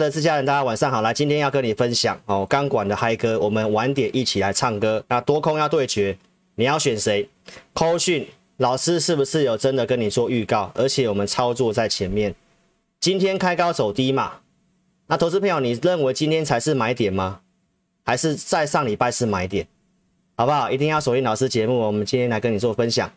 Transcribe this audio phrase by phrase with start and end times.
[0.00, 1.02] 的自家人，大家晚上好。
[1.02, 5.04] 来，今天要跟你分享哦，钢管的嗨歌，我们晚点一起来唱歌。
[5.06, 6.16] 那多空要对决，
[6.54, 7.28] 你要选谁？
[7.74, 8.26] 扣讯
[8.56, 10.72] 老师是不是有真的跟你做预告？
[10.74, 12.34] 而且我们操作在前面，
[13.00, 14.32] 今天开高走低嘛。
[15.08, 17.40] 那投资朋友，你认为今天才是买点吗？
[18.04, 19.66] 还是在上礼拜是买点？
[20.36, 20.70] 好不好？
[20.70, 23.12] 一定要锁定老师节目，我们今天来跟你做分享。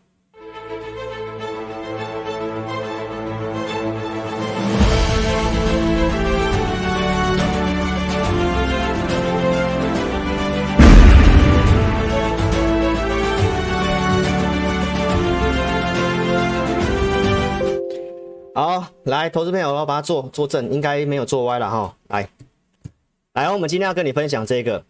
[18.55, 21.93] 好，来，投资朋友，我要把它做做正，应该没有做歪了哈。
[22.07, 22.29] 来，
[23.33, 24.81] 来，我们今天要跟你分享这个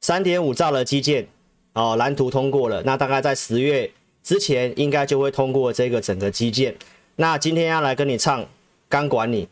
[0.00, 1.28] 三点五兆的基建
[1.74, 3.90] 哦，蓝图通过了，那大概在十月
[4.22, 6.74] 之前应该就会通过这个整个基建。
[7.16, 8.42] 那今天要来跟你唱
[8.88, 9.46] 钢管你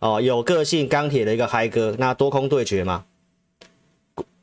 [0.00, 3.06] 哦，有个性钢铁的一个嗨歌，那多空对决嘛。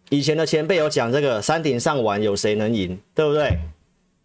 [0.10, 3.56] 以前的前辈有讲这个山顶上玩有谁能赢，对不对？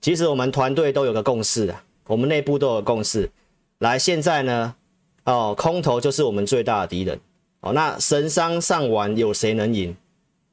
[0.00, 3.30] 其实我们团队都有个共识啊，我们内部都有共识。
[3.78, 4.74] 来，现在呢，
[5.24, 7.20] 哦，空头就是我们最大的敌人
[7.60, 7.72] 哦。
[7.72, 9.96] 那神商上玩有谁能赢？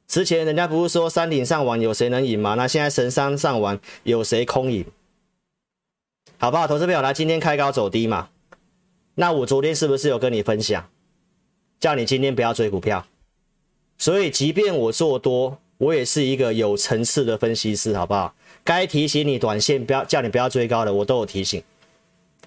[0.08, 2.54] 之前人家不是说山顶上玩有谁能赢吗？
[2.54, 4.84] 那现在神商上玩有谁空赢？
[6.36, 6.66] 好不好？
[6.66, 8.28] 投资朋友，来，今天开高走低嘛。
[9.14, 10.90] 那我昨天是不是有跟你分享，
[11.78, 13.06] 叫你今天不要追股票？
[13.96, 18.34] 所以，即便我做多，我也是一个有层次的分析师，好不好？
[18.64, 21.62] 该提醒你短线不要，叫你不要追高的，我都有提醒。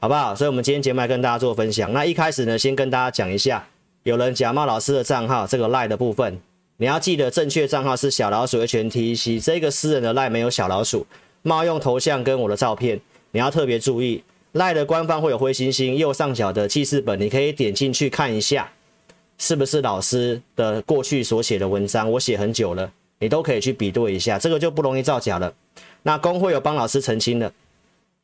[0.02, 0.36] 好不好？
[0.36, 1.92] 所以，我们今天节目来跟大家做分享。
[1.94, 3.66] 那一开始呢，先跟大家讲一下，
[4.04, 6.40] 有人假冒老师的账号，这个赖的部分，
[6.78, 11.08] 你要记得正确账号是小老鼠 HNTC，这个私人的赖没有小老鼠，
[11.42, 13.00] 冒用头像跟我的照片，
[13.32, 14.24] 你要特别注意。
[14.52, 18.72] 赖的官方会有灰星星右上角的记事本，你可以点进去看一下，
[19.38, 22.12] 是不是老师的过去所写的文章？
[22.12, 25.54] 我写很久了，你都可以去比对一下，这个就不容易造假了。
[26.04, 27.52] 那工会有帮老师澄清的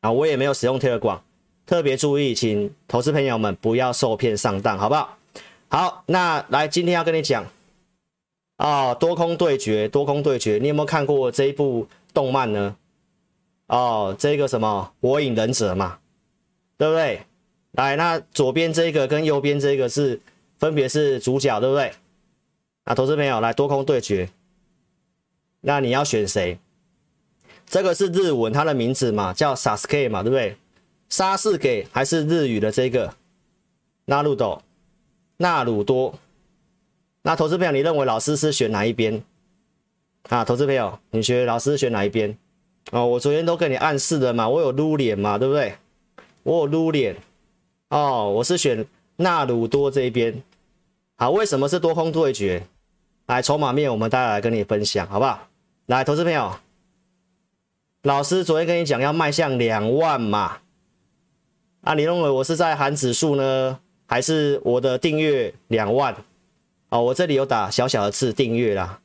[0.00, 1.18] 啊，我也没有使用 Telegram。
[1.66, 5.16] 特别注意，请投资朋友们不要受骗上当，好不好？
[5.68, 7.46] 好，那来今天要跟你讲
[8.58, 12.76] 哦，多空对决，多空对决，你有没有看过这一部动漫呢？
[13.68, 15.98] 哦，这个什么《火影忍者》嘛，
[16.76, 17.22] 对不对？
[17.72, 20.20] 来，那左边这个跟右边这个是
[20.58, 21.92] 分别是主角，对不对？
[22.84, 24.28] 啊投资朋友来多空对决，
[25.62, 26.58] 那你要选谁？
[27.64, 30.56] 这个是日文，它的名字嘛叫 Sasuke 嘛，对不对？
[31.12, 33.14] 沙士给还是日语的这个
[34.06, 34.62] 纳鲁斗
[35.36, 36.14] 纳鲁多？
[37.20, 39.22] 那投资朋友，你认为老师是选哪一边？
[40.30, 42.34] 啊，投资朋友，你觉得老师选哪一边？
[42.92, 45.74] 哦，我昨天都跟你暗示的嘛，我有撸脸嘛，对不对？
[46.44, 47.14] 我有撸脸
[47.90, 48.86] 哦，我是选
[49.16, 50.42] 纳鲁多这一边。
[51.16, 52.66] 好，为什么是多空对决？
[53.26, 55.46] 来，筹码面我们待会来跟你分享，好不好？
[55.84, 56.54] 来，投资朋友，
[58.00, 60.60] 老师昨天跟你讲要迈向两万嘛。
[61.82, 66.14] 啊，你认为我是在喊指数呢，还是我的订阅两万？
[66.90, 69.00] 哦，我这里有打小小的字订阅啦。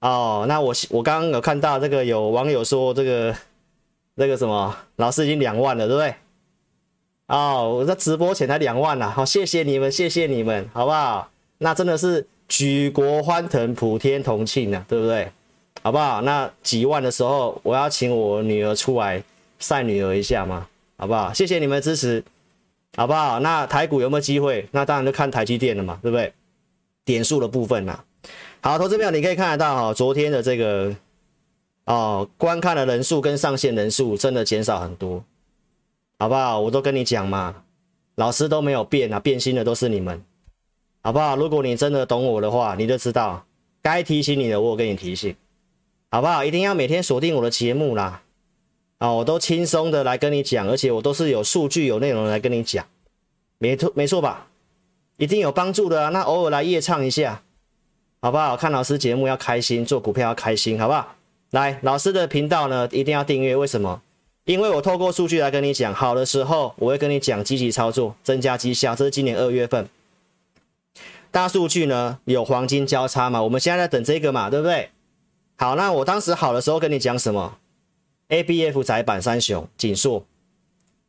[0.00, 3.34] 哦，那我我刚刚有看到这个有网友说这个
[4.16, 6.14] 那个什么老师已经两万了，对不对？
[7.28, 11.30] 哦，我在直播前才两万了，好，谢谢你们，谢谢你们，好不好？
[11.58, 15.32] 那真的是举国欢腾，普天同庆啊，对不对？
[15.82, 16.20] 好不好？
[16.20, 19.22] 那几万的时候，我要请我女儿出来
[19.58, 20.68] 晒女儿一下嘛。
[20.96, 21.32] 好不好？
[21.32, 22.24] 谢谢你们的支持，
[22.96, 23.38] 好不好？
[23.40, 24.66] 那台股有没有机会？
[24.72, 26.32] 那当然就看台积电了嘛，对不对？
[27.04, 28.02] 点数的部分呐。
[28.62, 30.94] 好，投资票你可以看得到哈，昨天的这个
[31.84, 35.22] 哦，观看的人数跟上线人数真的减少很多，
[36.18, 36.58] 好不好？
[36.58, 37.62] 我都跟你讲嘛，
[38.16, 40.20] 老师都没有变啊，变心的都是你们，
[41.02, 41.36] 好不好？
[41.36, 43.44] 如果你真的懂我的话，你就知道
[43.82, 45.36] 该提醒你的，我有跟你提醒，
[46.10, 46.42] 好不好？
[46.44, 48.22] 一定要每天锁定我的节目啦。
[48.98, 52.86] 啊、我都轻松的来跟你讲，而且我都是有数据、有内容来跟你讲，
[53.58, 54.46] 没错，没错吧？
[55.18, 56.08] 一定有帮助的啊！
[56.10, 57.42] 那偶尔来夜唱一下，
[58.20, 58.56] 好不好？
[58.56, 61.14] 看老师节目要开心，做股票要开心，好不好？
[61.50, 63.54] 来，老师的频道呢，一定要订阅。
[63.54, 64.02] 为什么？
[64.44, 68.94] 因为我透过数据来跟你讲，好的时候我会跟你讲积极操作，增加绩效。
[68.94, 69.88] 这是今年二月份
[71.30, 73.42] 大数据呢，有黄金交叉嘛？
[73.42, 74.90] 我们现在在等这个嘛，对不对？
[75.56, 77.58] 好，那我当时好的时候跟你讲什么
[78.28, 80.24] ？A B F 载板三雄景硕，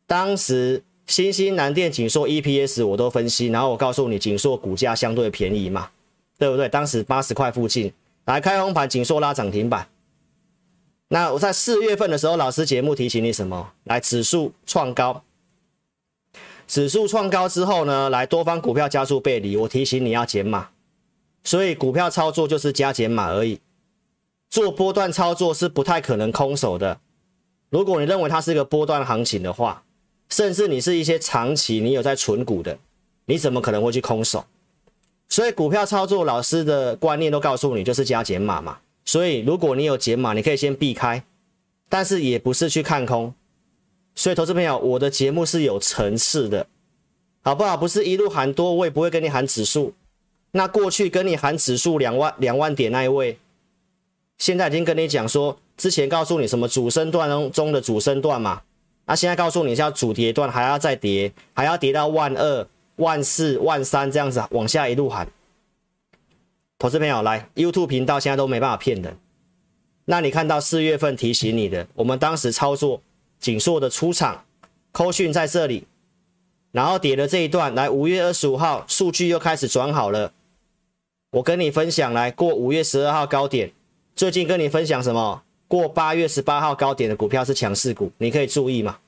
[0.06, 5.90] 当时新兴南电景硕 E P S 我都分析，然后我告诉你景硕股价相对便宜嘛，
[6.38, 6.68] 对不对？
[6.68, 7.92] 当时八十块附近
[8.26, 9.88] 来开红盘，景硕拉涨停板。
[11.08, 13.72] 那我在四月份的时候，老师节目提醒你什么？
[13.84, 15.24] 来指数创高，
[16.66, 20.68] 指数创高之后呢，来多方股票加速背离，我提醒你要减码。
[21.42, 23.58] 所以股票操作就是加减码而已，
[24.50, 27.00] 做波段操作是不太可能空手的。
[27.70, 29.82] 如果你认为它是一个波段行情的话，
[30.28, 32.78] 甚至你是一些长期你有在存股的，
[33.26, 34.44] 你怎么可能会去空手？
[35.28, 38.78] 所以股票操作老师的观念都告诉你，就是加减码嘛。
[39.04, 41.22] 所以如果你有减码，你可以先避开，
[41.88, 43.34] 但是也不是去看空。
[44.14, 46.66] 所以投资朋友，我的节目是有层次的，
[47.42, 47.76] 好不好？
[47.76, 49.94] 不是一路喊多，我也不会跟你喊指数。
[50.52, 53.38] 那过去跟你喊指数两万两万点那一位，
[54.38, 58.62] 现在已经跟你讲说，之前告诉你什么主升段中的主升段嘛，
[59.06, 65.28] 那现在告诉你是要主跌段，还要再跌，还要跌到万二、万四、万三这样子往下一路喊。
[66.78, 69.18] 投资朋友来，YouTube 频道现在都没办法骗人。
[70.04, 73.02] 那你看到四月份提醒你的，我们当时操作
[73.40, 74.44] 景硕的出场，
[74.92, 75.86] 扣讯在这里，
[76.70, 80.32] 然后跌了这一段，来五月二十五号数据又开始转好了。
[81.32, 83.72] 我跟你分享，来过五月十二号高点，
[84.18, 85.44] 最近跟你分享什么？
[85.68, 88.98] 过八月十八号高点的股票是强势股，你可以注意嘛。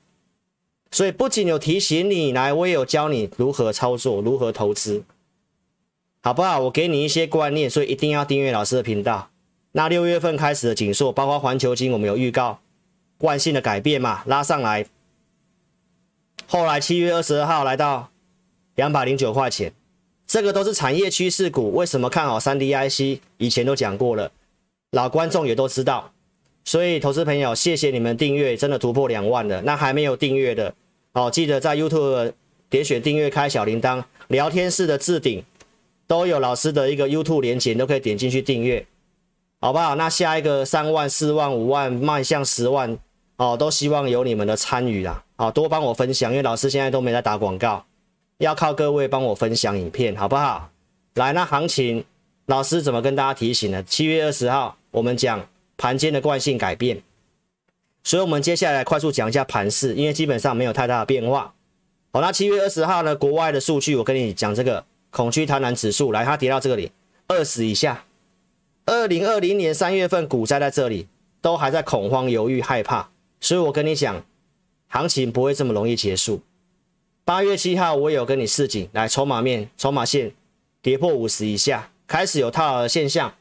[0.93, 5.03] 所以不仅有提醒你，来我也有教你如何操作，如何投资，
[6.23, 6.61] 好不好？
[6.61, 9.31] 我给你一些观念，所以一定要订阅老师的频道。
[9.73, 12.61] 那六月份开始的景硕，包括环球金，我们有预告
[13.19, 14.87] 惯性的改变嘛，拉上来。
[16.47, 18.11] 后来七月二十二号来到
[18.77, 19.73] 两百零九块钱。
[20.29, 23.19] 这个都是产业趋势股，为什么看好三 DIC？
[23.39, 24.31] 以前都讲过了，
[24.91, 26.13] 老观众也都知道。
[26.65, 29.63] 所以，投资朋友，谢谢你们订阅，真的突破两万了。
[29.63, 30.73] 那还没有订阅的
[31.13, 32.33] 哦，记得在 YouTube
[32.69, 35.43] 点选订阅，开小铃铛，聊天室的置顶
[36.07, 38.87] 都有老师的一个 YouTube 连结，都可以点进去订阅，
[39.61, 39.95] 好不好？
[39.95, 42.97] 那下一个三万、四万、五万，迈向十万
[43.37, 45.25] 哦，都希望有你们的参与啦。
[45.37, 47.85] 好，多帮我分享，因为老师现在都没在打广告。
[48.39, 50.71] 要靠各位帮我分享影片，好不好？
[51.15, 52.05] 来，那行情
[52.47, 53.83] 老师怎么跟大家提醒呢？
[53.83, 57.03] 七月二十号我们讲盘间的惯性改变，
[58.03, 61.55] 所以我们接下来快速讲一下盘势，因为基本上没有太大的变化。
[62.13, 66.91] 好，那七月二十号呢，国外的数据我跟你讲这个恐惧贪婪指数，来，它跌到这里
[67.29, 68.05] 二十以下。
[68.87, 71.07] 二零二零年三月份股灾在这里，
[71.41, 73.09] 都还在恐慌、犹豫、害怕，
[73.39, 74.25] 所以我跟你讲，
[74.89, 76.41] 行情不会这么容易结束。
[77.25, 80.33] 八月七号，我有跟你示警，来筹码面、筹码线
[80.83, 83.33] 跌破五十以下，开始有套牢的现象，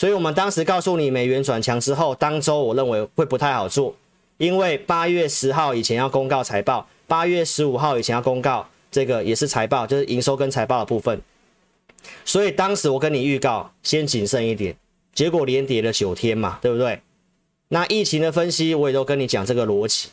[0.00, 3.94] 所以我们当时告诉你，美元转强之后，当周我认为会不太好做，
[4.38, 11.20] 因为八月十号以前要公告财报，八月十五号以前要公告这个也是财报，就是营收跟财报的部分，
[12.24, 14.74] 所以当时我跟你预告，先谨慎一点，
[15.12, 17.02] 结果连跌了九天嘛，对不对？
[17.68, 20.08] 那疫情的分析我也都跟你讲这个逻辑，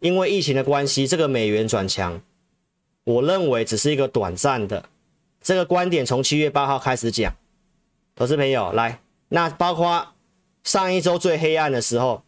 [0.00, 2.20] 因为疫情的关系，这个美元转强。
[3.04, 4.86] 我认为只是一个短暂的
[5.40, 7.32] 这个观点，从七月八号开始讲，
[8.16, 10.14] 投资朋友来，那包括
[10.64, 12.22] 上一周最黑暗的时候，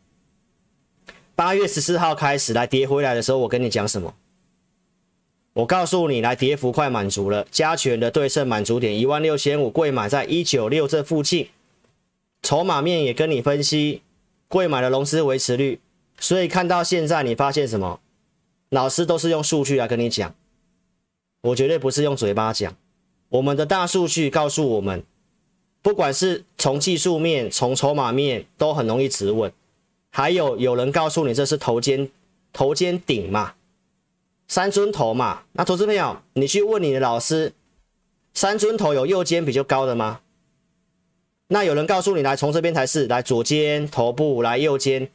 [1.34, 4.14] 八月十四号开始来跌回来的时候，我跟你讲什么？
[5.54, 11.48] 我告诉你，来跌幅快满足了，加权的对称满足点一万六千五，贵买在一九六这附近，
[12.42, 14.02] 筹码面也跟你分析，
[14.46, 15.80] 贵买的融资维持率，
[16.18, 18.00] 所以看到现在你发现什么？
[18.68, 20.34] 老师都是用数据来跟你讲。
[21.40, 22.76] 我绝对不是用嘴巴讲，
[23.30, 25.02] 我们的大数据告诉我们，
[25.82, 29.50] 不管是从技术面、从筹码面，都很容易止稳。
[30.10, 32.10] 还有有人告诉你这是头肩
[32.52, 33.54] 头肩顶嘛，
[34.48, 35.42] 三尊头嘛。
[35.52, 37.52] 那投资朋友，你去问你的老师，
[38.34, 40.20] 三尊头有右肩比较高的吗？
[41.48, 45.08] 那有人告诉你来从这边才是来左肩头部来右肩，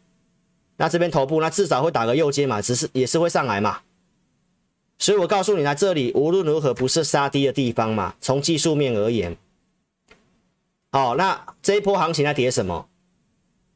[0.77, 3.79] 那这边头部那至少会打个右肩嘛，只是也是会上来嘛。
[4.97, 8.15] 所以我告诉你，来这里无论如何不是杀低的地方嘛。
[8.21, 9.37] 从技术面而言，
[10.95, 12.87] 好，那这一波行情在跌什么？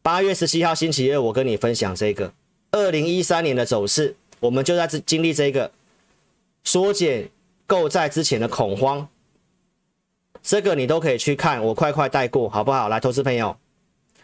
[0.02, 2.32] 八月十七号星期二，我跟你分享这个
[2.72, 5.70] 二零一三年的走势，我们就在这经历这个
[6.64, 7.30] 缩减
[7.68, 9.10] 购债之前的恐慌，
[10.42, 12.88] 这个你都可以去看，我快快带过好不好？
[12.88, 13.58] 来，投资朋友，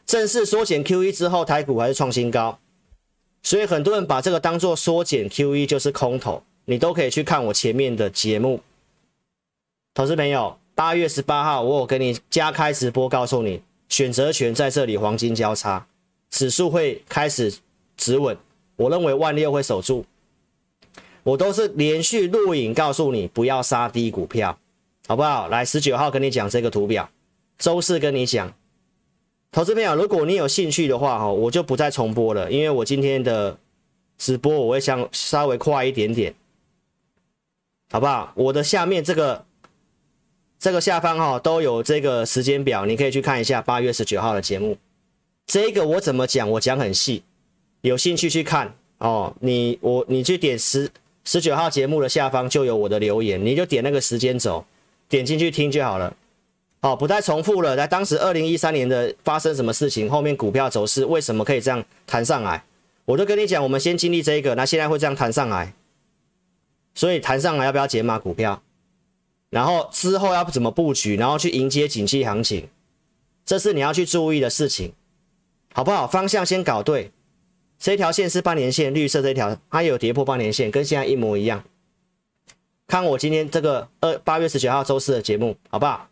[0.06, 2.58] 正式缩减 QE 之后，台股还是创新高，
[3.44, 6.42] 所以很多人把这个当做缩减 QE 就是空头。
[6.64, 8.62] 你都可以去看我前面的节目，
[9.94, 15.88] 投资朋友，八月十八号我有跟你加开直播，告诉你选择权在这里黄金交叉，
[16.29, 17.53] 指数会开始
[17.96, 18.38] 止稳，
[18.75, 20.03] 我认为万六会守住，
[21.24, 24.60] 我都是连续录影告诉你不要杀低股票，
[25.08, 25.48] 好不好？
[25.48, 27.10] 来十九号跟你讲这个图表，
[27.58, 28.53] 周四跟你讲，
[29.53, 33.58] 投资朋友，如果你有兴趣的话哈，我就不再重播了，因为我今天的
[34.17, 36.36] 直播我会想稍微快一点点。
[37.91, 38.34] 好不好？
[38.36, 39.46] 我的下面这个
[40.60, 44.78] 这个下方哈都有这个时间表，你可以去看一下八月十九号的节目。
[45.46, 46.50] 这个我怎么讲？
[46.50, 47.24] 我讲很细，
[47.82, 49.32] 有兴趣去看哦。
[49.40, 50.90] 你我你去点十
[51.24, 54.66] 十九号节目的下方就有我的留言，你就点那个时间轴，
[55.08, 56.16] 点进去听就好了。
[56.82, 57.76] 好，不再重复了。
[57.76, 60.10] 在当时二零一三年的发生什么事情？
[60.10, 62.64] 后面股票走势为什么可以这样弹上来？
[63.06, 65.74] 我就跟你讲，我们先经历这个，那现在会这样弹上来，
[66.96, 68.62] 所以弹上来要不要解码股票？
[69.56, 71.16] 然后之后要怎么布局？
[71.16, 72.68] 然后去迎接景气行情，
[73.46, 74.92] 这是你要去注意的事情，
[75.72, 76.06] 好不好？
[76.06, 77.10] 方向先搞对。
[77.80, 81.64] 这条线是半年线，绿色这条它有跌破半年线，跟现在一模一样。
[82.86, 86.10] 看我今天这个二八月十九号周四的节目，好不好？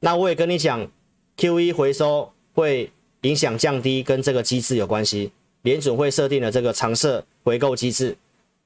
[0.00, 0.90] 那我也跟你讲
[1.36, 2.90] ，QE 回收会
[3.20, 5.30] 影响降低，跟这个机制有关系。
[5.62, 8.16] 联准会设定了这个常设回购机制。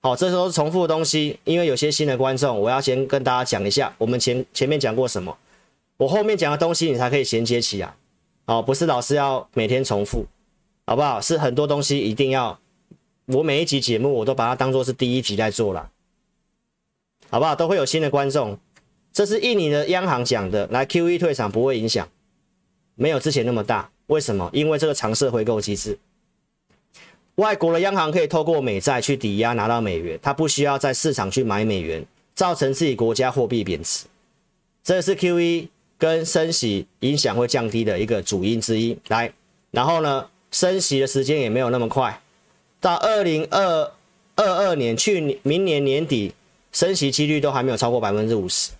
[0.04, 5.34] 好，这都是重复的东西，因为有些新的观众，我要先跟大家讲一下，我们前前面讲过什么，
[5.96, 7.94] 我后面讲的东西你才可以衔接起来。
[8.44, 10.26] 哦，不是老师要每天重复，
[10.84, 11.18] 好不好？
[11.22, 12.60] 是很多东西一定要，
[13.28, 15.90] 我每一集节目我都把它当做是第一集在做了，
[17.30, 17.56] 好不好？
[17.56, 18.58] 都会有新的观众。
[19.10, 22.06] 这是印尼的央行讲的，来 QE 退场不会影响，
[22.94, 23.90] 没有之前那么大。
[24.08, 24.50] 为什么？
[24.52, 25.98] 因为这个常设回购机制，
[27.36, 34.04] 外国的央行可以透过美债去抵押拿到美元，它不需要在市场去买美元，造成自己国家货币贬值。
[34.84, 38.96] 这是 QE 跟升息影响会降低的一个主因之一。
[39.08, 39.32] 来，
[39.72, 42.20] 然后呢，升息的时间也没有那么快，
[42.80, 43.92] 到二零二
[44.36, 46.34] 二二年去明年年底，
[46.70, 48.70] 升息几率都还没有超过百分之五十。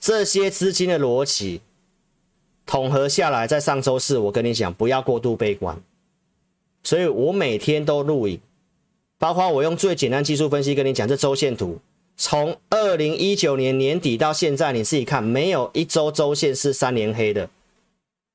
[0.00, 1.60] 这些资金的逻辑
[2.64, 5.78] 统合下来，在上周四我跟你讲，不要过度悲观。
[6.84, 8.38] 所以我每天都录影，
[9.18, 11.80] 包括我用最简单技术分析跟你讲，这周线图
[12.16, 17.50] 从二零一九年年底到现在，你自己看，没有一周周线是三连黑的，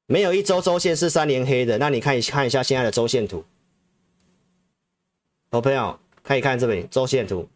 [0.08, 1.78] 没有一周周线是三连黑的。
[1.78, 3.46] 那你看一看一下现在的周线图，
[5.52, 7.48] 好朋友可以看这边周线图，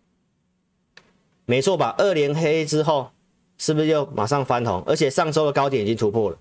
[1.46, 1.94] 没错吧？
[1.98, 3.10] 二连黑之后。
[3.56, 4.84] 是不是就马上翻红？
[4.86, 6.38] 而且上周的高点已经突破了，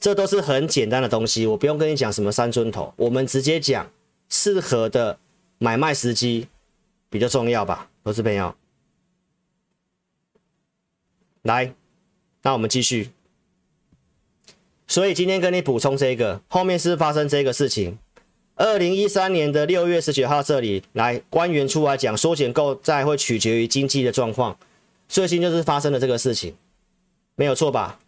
[0.00, 3.88] 这都是很简单的东西，我不用跟你讲什么三尊头，我们直接讲
[4.30, 5.18] 适合的
[5.58, 6.48] 买卖时机
[7.10, 8.54] 比较重要吧，投资朋友。
[11.42, 11.74] 来，
[12.42, 13.10] 那我们继续。
[14.86, 17.98] 所以今天跟你补充这个，后面是发生这个事情。
[18.56, 24.58] 二零一三年的六月十九号这里来，官员出来讲，缩减购债会取决于经济的状况。
[25.08, 26.54] 最近就是发生了这个事情，
[27.36, 27.98] 没有错吧？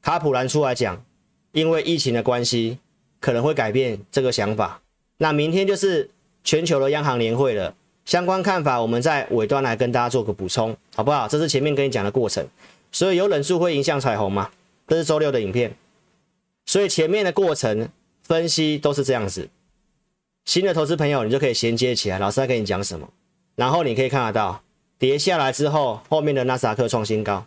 [0.00, 1.04] 卡普兰出来讲，
[1.52, 2.78] 因为疫情的关系，
[3.20, 4.80] 可能会改变这个想法。
[5.18, 6.10] 那明天就是
[6.42, 11.28] 全球的央行年会了，相关看法我们在尾端来跟大家做个补充，好不好？
[11.28, 12.46] 这是前面跟你讲的过程。
[12.90, 14.50] 所以有忍术会影响彩虹吗？
[14.88, 15.74] 这是周六的影片，
[16.66, 17.88] 所以前面的过程
[18.22, 19.48] 分析都是这样子。
[20.44, 23.08] 新的投资朋友，你就可以衔接起来，老师在跟你讲什么，
[23.54, 24.62] 然后你可以看得到。
[24.98, 27.46] 跌下来之后，后面的纳斯达克创新高。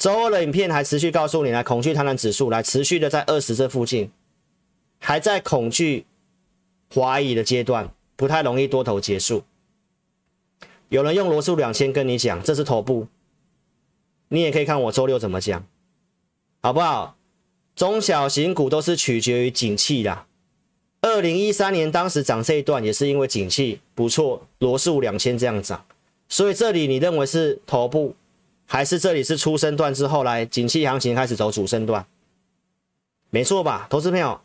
[0.00, 4.10] 周二的影片还持续告诉你，来恐惧贪婪指数来持续的在二十这附近，
[4.98, 6.06] 还在恐惧
[6.94, 9.44] 怀疑的阶段，不太容易多头结束。
[10.88, 13.08] 有人用罗素两千跟你讲，这是头部，
[14.28, 15.66] 你也可以看我周六怎么讲，
[16.62, 17.18] 好不好？
[17.76, 20.24] 中小型股都是取决于景气的。
[21.02, 25.84] 二零一三年当时涨这一段也是因为景气不错，罗素两千这样涨。
[26.30, 28.16] 所以这里你认为是头部，
[28.72, 32.06] 还是这里是初升段之后来景气行情开始走主升段？
[33.28, 34.40] 没错吧，投资朋友？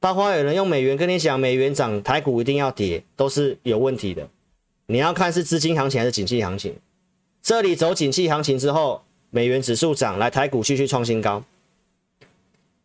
[0.00, 4.28] 包括有人用美元跟你讲美元涨，台股一定要跌，都是有问题的。
[4.86, 6.74] 你要看是资金行情还是景气行情。
[7.40, 11.44] 这里走景气行情之后，美元指数涨，来台股继续创新高。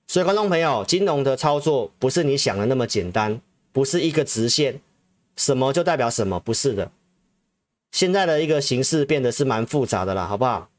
[0.06, 4.80] 所以观众朋友，金融的操作不是你想的那么简单，不是一个直线，
[5.36, 6.92] 什么就代表什么，不是的。
[7.92, 10.70] 现在的一个形势变得是蛮复杂的啦，好不好？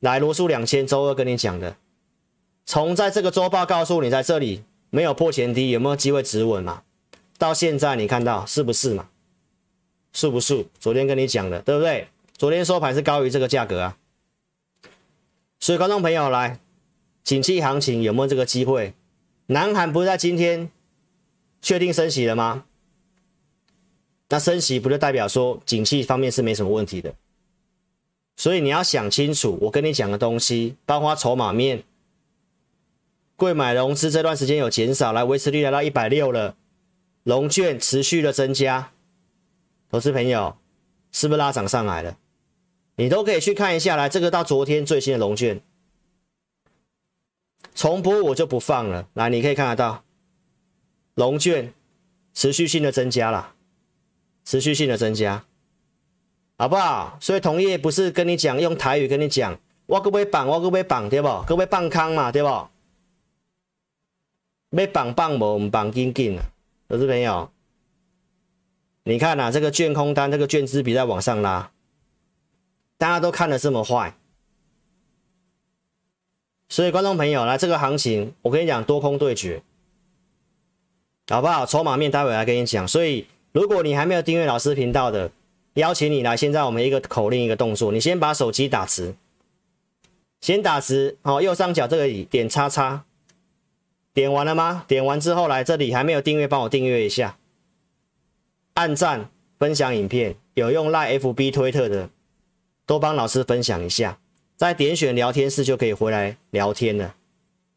[0.00, 1.76] 来，罗素两千周二跟你讲的，
[2.64, 6.82] 从在这个周报告诉你，在这里没有破前低，有没有机会止稳嘛？
[7.38, 9.08] 到现在你看到是不是嘛？
[10.12, 10.66] 是不是？
[10.78, 12.08] 昨天跟你讲的，对不对？
[12.36, 13.96] 昨天收盘是高于这个价格啊。
[15.58, 16.58] 所以观众朋友来，
[17.24, 18.94] 景气行情有没有这个机会？
[19.46, 20.70] 南韩不是在今天
[21.62, 22.64] 确定升息了吗？
[24.28, 27.14] 那升息不就代表说景气方面是没什么问题的？
[28.36, 31.84] 所以你要想清楚，我跟你讲的东西，包括筹码面、
[33.36, 36.54] 贵买融资这段时间有减少，来维持率来到一百六了，
[37.22, 38.92] 融券持续的增加，
[39.90, 40.56] 投资朋友，
[41.12, 42.18] 是不是拉涨上来了？
[42.96, 45.62] 你都可以去看一下来，这个到昨天最新的融券
[47.74, 49.08] 重播我就不放了。
[49.14, 50.02] 来，你可以看得到
[51.14, 51.72] 融券
[52.34, 53.54] 持续性的增加了，
[54.46, 55.44] 持续性的增加，
[56.56, 57.18] 好不好？
[57.20, 60.46] 所以同业不是跟你讲用台语跟你讲，我可不可以绑？
[60.46, 61.10] 我可不可以绑？
[61.10, 61.28] 对不？
[61.42, 62.32] 可不可以绑康嘛？
[62.32, 62.68] 对不？
[64.70, 66.42] 没绑绑我们绑紧紧了，
[66.88, 67.50] 投资朋友。
[69.04, 71.70] 你看呐，这个券空单，这个券资比在往上拉，
[72.98, 74.14] 大家都看得这么坏，
[76.68, 79.62] 所以观众朋友来这个行情，我跟你讲多空对决，
[81.28, 81.64] 好不好？
[81.64, 82.86] 筹码面待会来跟你讲。
[82.88, 83.26] 所以
[83.56, 85.30] 如果你还没有订阅老师频道的，
[85.76, 86.36] 邀请你来。
[86.36, 89.14] 现在我们一个口令一个动作，你先把手机打直，
[90.42, 93.06] 先打直，好，右上角这个点叉叉，
[94.12, 94.84] 点完了吗？
[94.86, 97.38] 点完之后来这里还没有订阅，帮我订阅一下。
[98.74, 102.10] 按赞、分享影片，有用赖 FB 推特的，
[102.84, 104.18] 都帮老师分享一下，
[104.54, 107.14] 再点选聊天室就可以回来聊天了，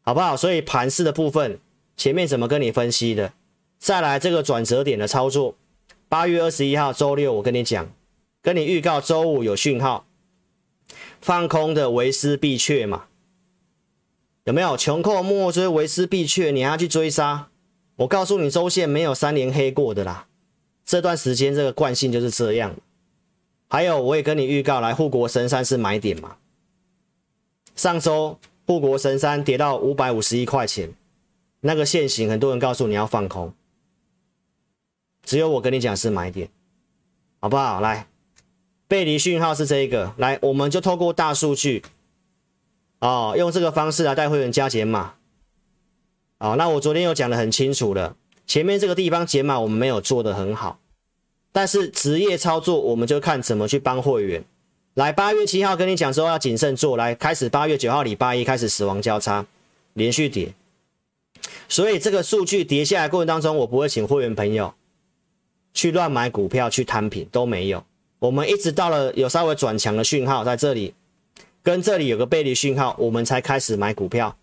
[0.02, 0.36] 好不好？
[0.36, 1.58] 所以盘势的部分，
[1.96, 3.32] 前面怎么跟你分析的？
[3.78, 5.54] 再来这个转折点的操作，
[6.10, 7.88] 八月二十一号周六，我跟你讲，
[8.42, 10.06] 跟你预告周五有讯号，
[11.20, 13.04] 放空的为师必确嘛？
[14.42, 14.76] 有没有？
[14.76, 17.46] 穷寇莫追为师必确，你还要去追杀？
[17.94, 20.26] 我告诉你，周线没有三连黑过的啦。
[20.84, 22.74] 这段时间这个惯性就是这样，
[23.68, 26.38] 还有我也跟你预告来护国神山是买点嘛。
[27.76, 28.36] 上周
[28.66, 30.92] 护国神山跌到五百五十一块钱，
[31.60, 33.54] 那个线型很多人告诉你要放空，
[35.30, 36.48] 只有我跟你讲是买点，
[37.38, 37.80] 好不好？
[37.80, 38.08] 来，
[38.88, 41.84] 背离讯号是这一个，来我们就透过大数据，
[42.98, 45.14] 哦，用这个方式来带会员加减码。
[46.38, 48.16] 哦，那我昨天又讲的很清楚了。
[48.44, 50.80] 前面这个地方减码我们没有做的很好，
[51.52, 54.44] 但是职业操作我们就看怎么去帮会员。
[54.94, 59.46] 来，八月七号跟你讲说要谨慎做，来开始八月九号礼拜一开始死亡交叉
[59.92, 60.52] 连续跌，
[61.68, 64.74] 所以这个数据跌下来过程当中，我不会请会员朋友
[65.72, 67.84] 去乱买股票去摊平都没有。
[68.18, 70.94] 我们一直到了有稍微转强的讯号在这里，
[71.62, 74.36] 跟这里有个背离讯号，我们才开始买股票。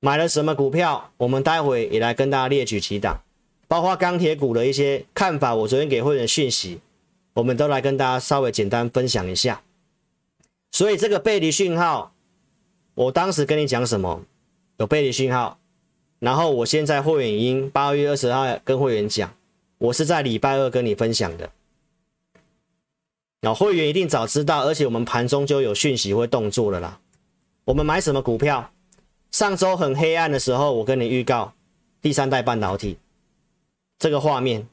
[0.00, 1.10] 买了什么股票？
[1.18, 3.20] 我们待会也来跟大家列举几档，
[3.68, 5.54] 包括钢铁股的一些看法。
[5.54, 6.80] 我昨天给会员讯息，
[7.34, 9.62] 我们都来跟大家稍微简单分享一下。
[10.72, 12.12] 所以这个背离讯号，
[12.94, 14.22] 我当时跟你讲什么？
[14.78, 15.58] 有背离讯号，
[16.18, 19.32] 然后我现在会员已经八月二十号跟会员讲，
[19.82, 21.50] 我是在礼拜二跟你分享的。
[23.40, 27.00] 那会员一定早知道，而且我们盘中就有讯息会动作了啦。
[27.64, 28.70] 我们买什么股票？
[29.32, 31.52] 上周很黑暗的时候，我跟你预告
[32.00, 32.96] 第三代半导体
[33.98, 34.68] 这个画面，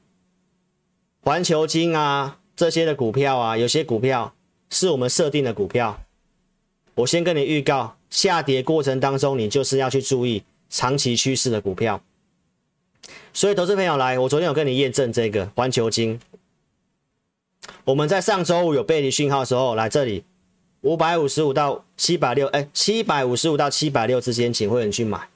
[1.24, 4.36] 环球金啊这些的股票啊，有些股票
[4.70, 6.00] 是我们设定的股票。
[6.94, 12.00] 我先跟你预告，下跌过程当中，你就是要去注意长期趋势的股票。
[13.34, 16.20] 所以，投资朋友来，我昨天有跟你验证这个环球金，
[17.86, 20.24] 我们在上周五有背离讯号的时候，来这里。
[20.82, 25.28] 五百五十五到七百六，哎，七百五十五到七百六之间，请会员去买。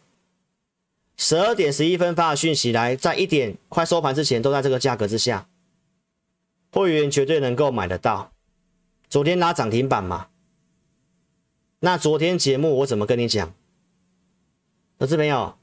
[1.17, 5.45] 十二点十一分发的讯息来，在一点快收盘之前都在这个价格之下，
[6.71, 8.31] 会员绝对能够买得到。
[9.09, 10.27] 昨天拉涨停板嘛，
[11.81, 13.53] 那昨天节目我怎么跟你讲？
[14.97, 15.57] 投资朋友，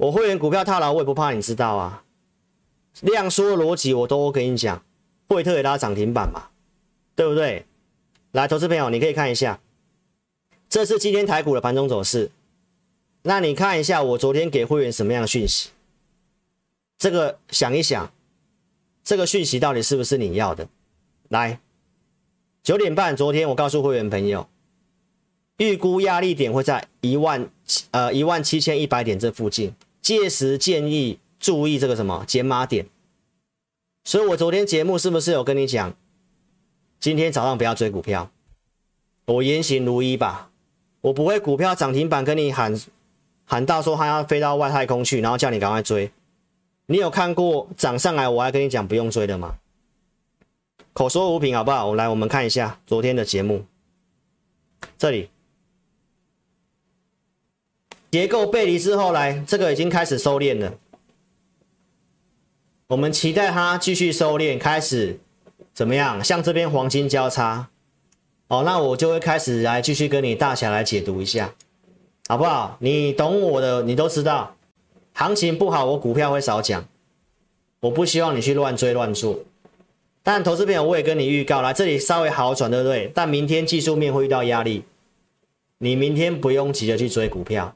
[0.00, 2.02] 我会员股票套牢，我也不怕你知道啊。
[3.02, 4.82] 量缩逻辑我都跟你讲，
[5.28, 6.48] 惠特也拉涨停板嘛，
[7.14, 7.66] 对不对？
[8.32, 9.60] 来，投资朋友，你可以看一下，
[10.70, 12.30] 这是今天台股的盘中走势。
[13.24, 15.68] 那你看一下，我昨天给会员什么样的讯息？
[16.96, 18.10] 这个想一想，
[19.04, 20.66] 这个讯息到底是不是你要的？
[21.28, 21.60] 来，
[22.62, 24.48] 九点半，昨天我告诉会员朋友，
[25.58, 27.50] 预估压力点会在一万
[27.90, 32.86] 呃一万七千一百点这附近，届时建议注意这个什么减码点。
[34.04, 35.94] 所以我昨天节目是不是有跟你讲？
[36.98, 38.30] 今天早上不要追股票，
[39.26, 40.50] 我言行如一吧，
[41.00, 42.78] 我不会股票涨停板跟你喊
[43.44, 46.10] 喊到说它要飞到外太空去，然后叫你赶快追。
[46.86, 49.56] 你有看过涨上来我还跟你讲不用追的吗？
[50.92, 51.94] 口说无凭好不好？
[51.94, 53.64] 来我们看一下昨天的节目，
[54.98, 55.30] 这里
[58.10, 60.74] 结构背离之后来，这个已经开始收敛了，
[62.88, 65.18] 我们期待它继续收敛，开始。
[65.72, 66.22] 怎么样？
[66.22, 67.70] 像这边黄金交叉，
[68.48, 71.54] 哦，那我就会开始来继续跟你大侠来解读一下，
[72.28, 72.76] 好不好？
[72.80, 74.56] 你懂我的，你都知道，
[75.14, 76.86] 行情不好，我股票会少讲，
[77.78, 79.38] 我不希望你去乱追乱做。
[80.22, 83.10] 但投资朋友，我也跟你预告了，这里稍微好转，对不对？
[83.14, 84.84] 但明天技术面会遇到压力，
[85.78, 87.74] 你明天不用急着去追股票，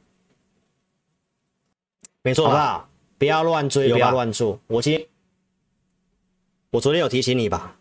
[2.24, 2.88] 没错，好不好？
[3.18, 4.58] 不要乱追，不要乱做。
[4.66, 5.06] 我今天，
[6.70, 7.76] 我昨天有提醒你吧？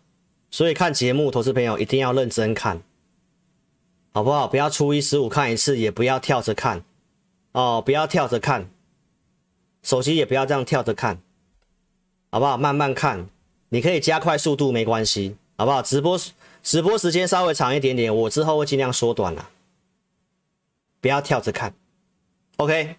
[0.50, 2.82] 所以看节目，投资朋友一定要认真看，
[4.12, 4.46] 好不好？
[4.46, 6.84] 不要初一十五看一次，也不要跳着看，
[7.52, 8.68] 哦，不要跳着看，
[9.82, 11.22] 手机也不要这样跳着看，
[12.30, 12.58] 好不好？
[12.58, 13.26] 慢慢看。
[13.70, 15.80] 你可以加快速度，没关系，好不好？
[15.80, 16.20] 直播
[16.62, 19.48] 直播时间稍微长一点点，我之后会尽量缩短了。
[21.00, 21.74] 不要跳着看
[22.58, 22.96] ，OK？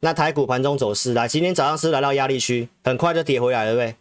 [0.00, 3.96] 那台股盘中走势来，今天早上是来到压力区，很快就跌回来了，对不对？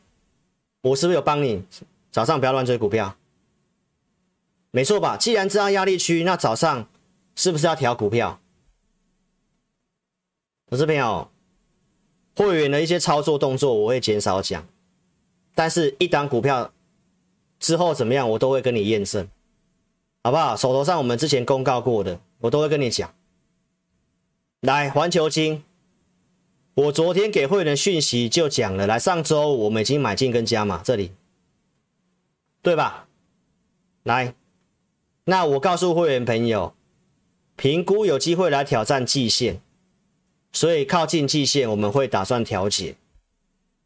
[0.90, 1.64] 我是不是有帮你？
[2.12, 3.16] 早上不要乱追股票，
[4.72, 5.18] 没错吧？
[5.18, 6.88] 既然知道压力区，那早上
[7.36, 8.40] 是不是要调股票？
[10.72, 11.30] 我这边有
[12.36, 14.66] 会员的一些操作动作，我会减少讲。
[15.54, 16.72] 但是，一档股票
[17.60, 19.28] 之后怎么样，我都会跟你验证，
[20.24, 20.56] 好不好？
[20.56, 23.14] 手头上我们之前公告过的，我都会跟你讲。
[24.62, 25.64] 来，环球金，
[26.80, 28.88] 我昨天给会员的讯息就讲了。
[28.88, 31.12] 来，上周我们已经买进跟加码，这里，
[32.62, 33.10] 对吧？
[34.04, 34.34] 来，
[35.26, 36.74] 那我告诉会员朋友，
[37.58, 39.60] 评估有机会来挑战季线，
[40.54, 42.96] 所以靠近季线我们会打算调节。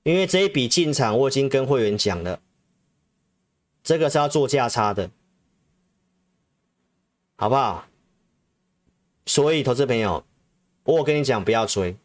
[0.04, 2.42] 因为这一笔进场，我已经跟会员讲了，
[3.84, 5.10] 这个是要做价差的，
[7.38, 7.88] 好不好？
[9.26, 10.24] 所以，投资朋友，
[10.84, 11.96] 我跟你讲，不要追，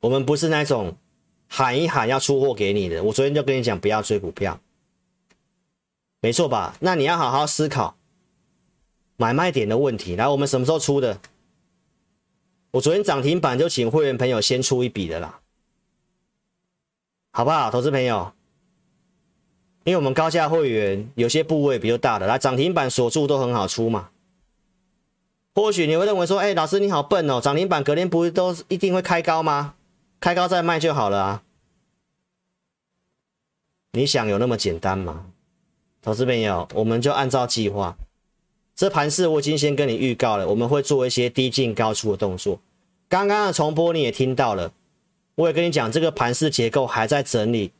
[0.00, 0.96] 我们不是那种
[1.48, 3.02] 喊一喊要出货给你的。
[3.02, 4.60] 我昨天就跟你讲，不要追股票，
[6.20, 6.76] 没错吧？
[6.80, 7.96] 那你要好好思考
[9.16, 10.14] 买卖点的问题。
[10.14, 11.20] 来，我们什么时候出的？
[12.72, 15.40] 我昨天涨停板就请会员朋友先出一笔的啦。
[17.32, 18.32] 好不好，投资朋友？
[19.84, 24.10] 因为我们高价会员有些部位比较大的，来涨停板锁住都很好出嘛。
[25.54, 29.74] 或许你会认为说，哎，老师你好笨哦，涨停板隔天不是都一定会开高吗？
[30.20, 31.42] 开高再卖就好了啊。
[33.92, 35.26] 你想有那么简单吗？
[36.02, 37.96] 投资朋友，我们就按照计划，
[38.74, 42.60] 这盘势我已经先跟你预告了，我们会做一些低进高出的动作。
[43.08, 44.72] 刚刚的重播你也听到了。
[45.34, 47.72] 我也跟你讲，这个盘势结构还在整理，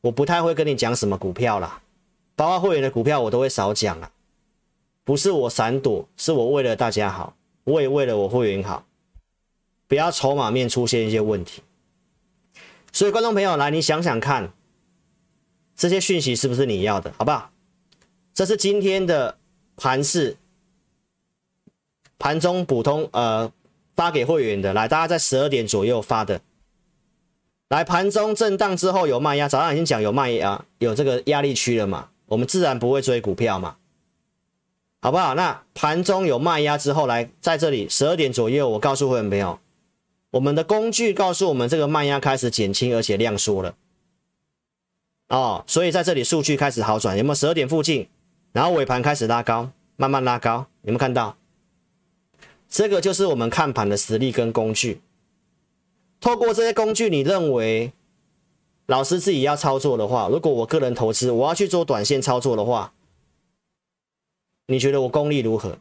[0.00, 1.82] 我不太会跟你讲什么股票啦，
[2.36, 4.10] 包括会员的股票我都会少讲啦。
[5.04, 8.84] 不是我闪躲，是我为了大家好，我也为了我会员好，
[9.88, 11.62] 不要筹码面出现一些问题。
[12.92, 14.52] 所以观众朋友来，你想想看，
[15.76, 17.50] 这些讯息是不是你要的，好不好？
[18.34, 19.38] 这是今天的
[19.76, 20.36] 盘势，
[22.18, 23.52] 盘中普通呃
[23.94, 26.40] 发给会员的，来，大家在十二点左右发的。
[27.68, 33.76] 来，盘中震荡之后有卖压，早上已经讲有卖压，有这个压力区了嘛，我们自然不会追股票嘛，
[35.00, 35.34] 好不好？
[35.36, 39.60] 那盘中有卖压之后，来在这里十二点左右，我告诉会员朋友，
[40.32, 43.74] 我们的工具告诉我们这个卖压开始减轻，而且量缩了，
[45.28, 48.08] 哦，所以在这里数据开始好转，有没有十二点附近？
[48.52, 51.36] 然后尾盘开始拉高，慢慢拉高，有没有看到？
[52.68, 55.00] 这个就是我们看盘的实力跟工具。
[56.20, 57.92] 透过这些工具，你认为
[58.86, 62.92] 老师自己要操作的话，如果我个人投资，我要去做短线操作的话，
[64.66, 65.78] 你觉得我功力如何？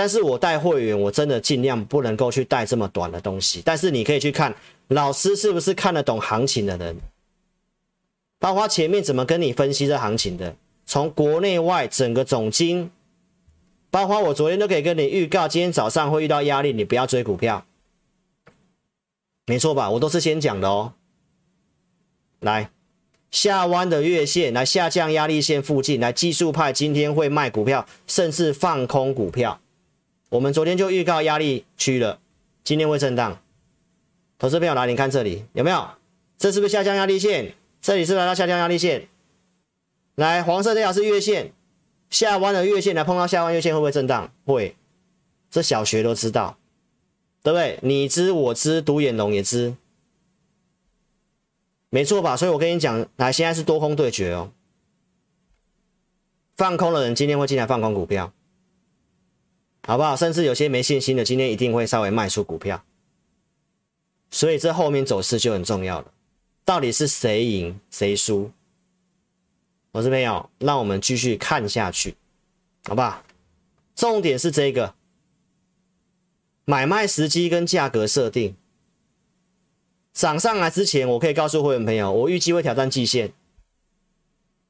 [0.00, 3.60] 但是我带会员，我真的尽量不能够去带这么短的东西。
[3.62, 4.54] 但是你可以去看
[4.88, 6.96] 老师是不是看得懂行情的人，
[8.38, 12.90] 包括前面怎么跟你分析这行情的，从国内外整个总经，
[13.90, 17.66] 包括我昨天都可以跟你预告，今天早上会遇到压力，你不要追股票。
[19.44, 19.90] 没错吧？
[19.90, 20.94] 我都是先讲的哦。
[22.40, 22.70] 来，
[23.30, 29.60] 下弯的月线，来下降压力线附近，来技术派今天会卖股票，甚至放空股票。
[30.30, 32.20] 我们昨天就预告压力区了，
[32.64, 33.42] 今天会震荡。
[34.38, 35.88] 投资朋友来，你看这里有没有？
[36.38, 37.54] 这是不是下降压力线？
[37.82, 39.08] 这里是来到下降压力线？
[40.14, 41.52] 来，黄色这条是月线，
[42.08, 44.32] 下弯的月线来碰到下弯月线会不会震荡？
[44.46, 44.76] 会，
[45.50, 46.56] 这小学都知道。
[47.42, 47.78] 对不对？
[47.82, 49.74] 你知我知，独眼龙也知，
[51.88, 52.36] 没错吧？
[52.36, 54.52] 所以我跟你讲，来，现在是多空对决哦。
[56.54, 58.30] 放空的人今天会进来放空股票，
[59.90, 60.14] 好不好？
[60.14, 62.80] 甚至有些没信心的，今天一定会稍微卖出股票。
[64.30, 66.12] 所以这后面走势就很重要了，
[66.64, 68.52] 到底是谁赢谁输？
[69.90, 72.14] 我这边有，让我们继续看下去，
[72.84, 73.24] 好不好？
[73.96, 74.94] 重点是这个。
[76.64, 78.54] 买卖时机跟价格设定，
[80.12, 83.32] 涨上来之前，我可以告诉会员朋友，我预计会挑战季线。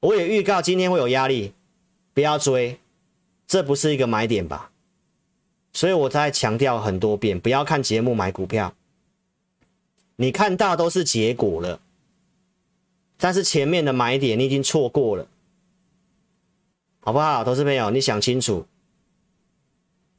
[0.00, 1.52] 我也预告今天会有压力，
[2.14, 2.80] 不要追，
[3.46, 4.72] 这不是一个买点吧？
[5.72, 8.74] 所以我在强调很多遍，不要看节目买股票，
[10.16, 11.80] 你看到都是结果了，
[13.16, 15.28] 但是前面的买点你已经错过了，
[17.00, 17.44] 好不好？
[17.44, 18.66] 投资朋友，你想清楚，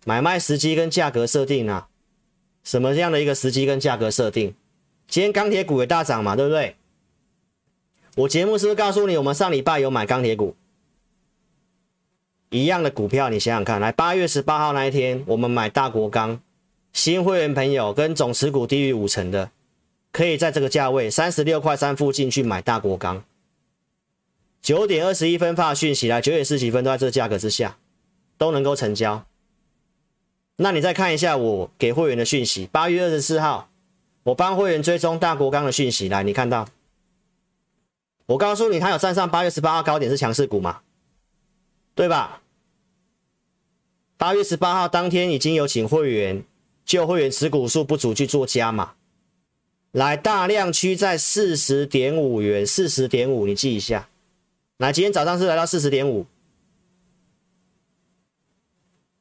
[0.06, 1.90] 买卖时机跟价格设定啊，
[2.64, 4.56] 什么样的一个时机跟价格设定？
[5.08, 6.78] 今天钢铁股也大涨嘛，对不对？
[8.16, 10.56] 我节目是不是告诉你，我们上礼拜有买钢铁股，
[12.52, 16.42] 一样的股票，你想想看，来八月十八号那一天，我们买大国钢，
[16.92, 19.52] 新会员朋友跟总持股低于五成的，
[20.12, 23.24] 可以在这个价位三十六块三附近去买大国钢。
[24.62, 27.78] 九点二十一分发讯息来，九点四十几分都在这个价格之下，
[28.38, 29.26] 都能够成交。
[30.58, 33.70] 那你再看一下我给会员的讯息，八月二十四号，
[34.24, 36.68] 我帮会员追踪大国钢的讯息来，你看到？
[38.26, 40.82] 我告诉你，它有站上八月十八号高点是强势股嘛？
[41.96, 42.40] 对吧？
[44.21, 46.43] 八月十八号当天已经有请会员
[46.86, 48.93] 就会员持股数不足去做加码，
[49.89, 54.10] 来大量区在四十点五元，四十点五你记一下。
[54.77, 56.27] 来，今天早上是来到四十点五，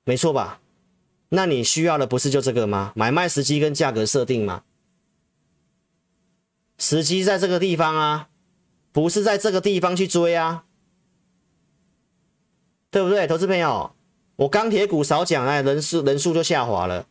[0.04, 0.60] 没错吧？
[1.30, 2.92] 那你需要的不是就这个吗？
[2.94, 4.64] 买卖时机跟价格设定吗？
[6.76, 8.28] 时机在这个地方啊。
[8.92, 10.64] 不是在这个地方去追啊，
[12.90, 13.94] 对不对，投资朋友？
[14.40, 17.06] 我钢铁股少讲，哎，人数人数就下滑了，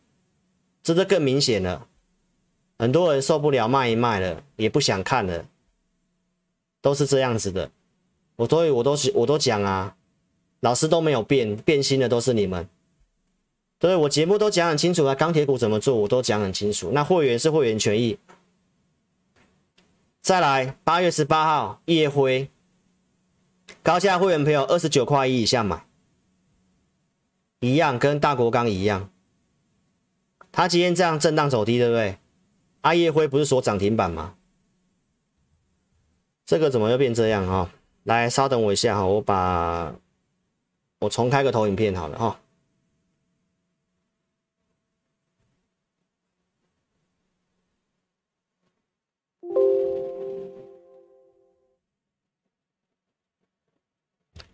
[0.82, 1.86] 这就更明显了。
[2.76, 5.46] 很多人受不了，卖一卖了，也不想看了，
[6.80, 7.70] 都是这样子的。
[8.34, 9.94] 我所以我都我都讲啊，
[10.58, 12.68] 老师都没有变，变心的都是你们。
[13.78, 16.90] 对，我节目都讲很清楚啊，钢铁股怎么做，我都讲很清楚。
[16.92, 18.18] 那会员是会员权益。
[20.20, 22.50] 再来，八月十八号，夜辉
[23.84, 25.86] 高价会员朋友二十九块一以下买，
[27.60, 29.10] 一样跟大国钢一样，
[30.50, 32.18] 它今天这样震荡走低，对不对？
[32.80, 34.34] 阿叶辉不是说涨停板吗？
[36.46, 37.70] 这个怎么又变这样啊？
[38.04, 39.94] 来，稍等我一下哈，我把
[41.00, 42.40] 我重开个投影片好了哈。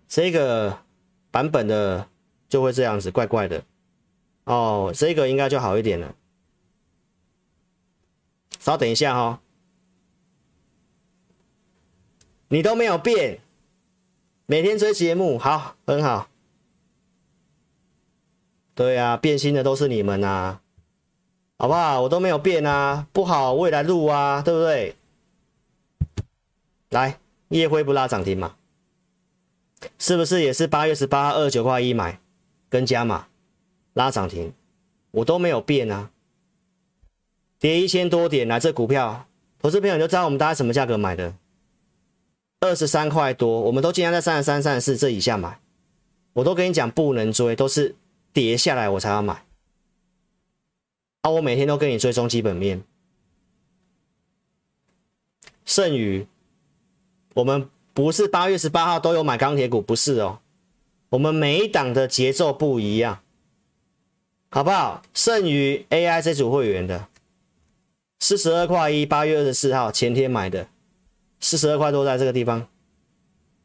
[0.08, 0.82] 这个
[1.30, 2.08] 版本的
[2.48, 3.64] 就会这样子，怪怪的
[4.44, 4.92] 哦。
[4.94, 6.14] 这个应该就好一点了。
[8.58, 9.38] 稍等一下哈、哦，
[12.48, 13.40] 你都没有变，
[14.46, 16.28] 每天追节目，好，很好。
[18.74, 20.60] 对啊，变心的都是你们啊，
[21.58, 22.02] 好不好？
[22.02, 24.96] 我都没有变啊，不好，未来路啊，对不对？
[26.90, 28.56] 来，烨辉不拉涨停嘛？
[29.98, 32.20] 是不是也是八月十八号二九块一买，
[32.68, 33.28] 跟加码
[33.94, 34.52] 拉涨停，
[35.10, 36.10] 我都没有变啊。
[37.58, 39.26] 跌一千多点来，这股票
[39.58, 41.34] 投资朋友你就知道我们大概什么价格买的，
[42.60, 45.58] 二十三块多，我们都尽量在三十三、三十四这以下买。
[46.32, 47.94] 我都跟你讲不能追，都是
[48.32, 49.44] 跌下来我才要买。
[51.22, 52.82] 啊，我每天都跟你追踪基本面，
[55.64, 56.26] 剩余
[57.34, 57.68] 我们。
[57.96, 60.38] 不是八月十八号都有买钢铁股，不是哦。
[61.10, 63.20] 我们每一档的节奏不一样，
[64.50, 65.02] 好不好？
[65.14, 67.08] 剩余 AI 这组会员的
[68.18, 70.68] 四十二块一，八月二十四号前天买的
[71.38, 72.66] 四十二块多，在这个地方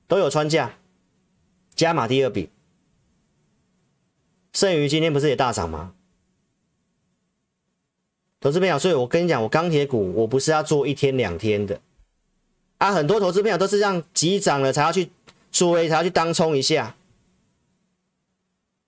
[0.08, 0.78] 都有穿价，
[1.74, 2.50] 加码第二笔。
[4.54, 5.94] 剩余今天不是也大涨吗？
[8.40, 11.80] 投资朋友，所以我跟你讲，我钢铁股我不是要做一天两天的。
[12.78, 15.10] 啊，很多投资朋友都是这样急涨了才要去
[15.52, 16.96] 追，才要去当冲一下。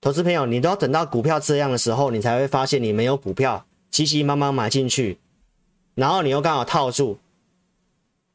[0.03, 5.17] 投资朋友，你都要等到股票这样的时候，你才会发现你没有股票，急急忙忙买进去，
[5.95, 7.19] 然后你又刚好套住，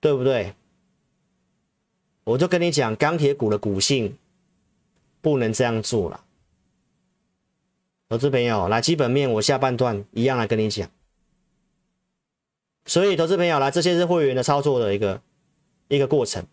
[0.01, 0.55] 对不对？
[2.25, 4.17] 我就跟你讲，钢铁股的股性
[5.21, 6.25] 不能这样做了。
[8.09, 10.89] 投资朋友，来基本面，我下半段一样来跟你讲。
[12.87, 15.21] 所以，投资朋友来，这些是会员的操作的一个。
[15.89, 16.47] 一个过程。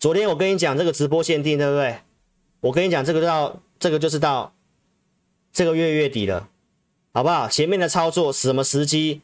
[0.00, 1.98] 昨天我跟你讲这个直播限定，对不对？
[2.60, 4.54] 我跟你讲这个叫这个就是到
[5.52, 6.48] 这个月月底了，
[7.12, 7.48] 好不好？
[7.48, 9.22] 前面的操作什么时机，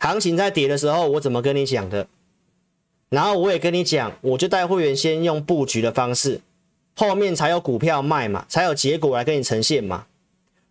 [0.00, 2.08] 行情在跌的时候，我怎么跟你讲的？
[3.10, 6.40] 然后我也跟你讲，我就带会员先用布局的方式，
[6.96, 10.06] 后面才有股票卖嘛，才有结果来跟你呈现嘛，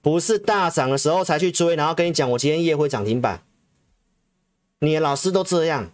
[0.02, 3.44] 不是大涨的时候才去追，然后跟你讲我今天夜会涨停板。
[4.80, 5.92] 你的老师都这样，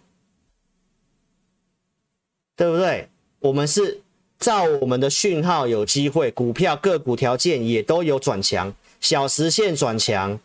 [2.56, 3.10] 对不对？
[3.40, 4.00] 我们是
[4.38, 10.38] 照我们的讯号有机会，股票个股条件也都有转强，小时线转强，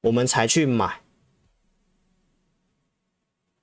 [0.00, 1.00] 我们才去买。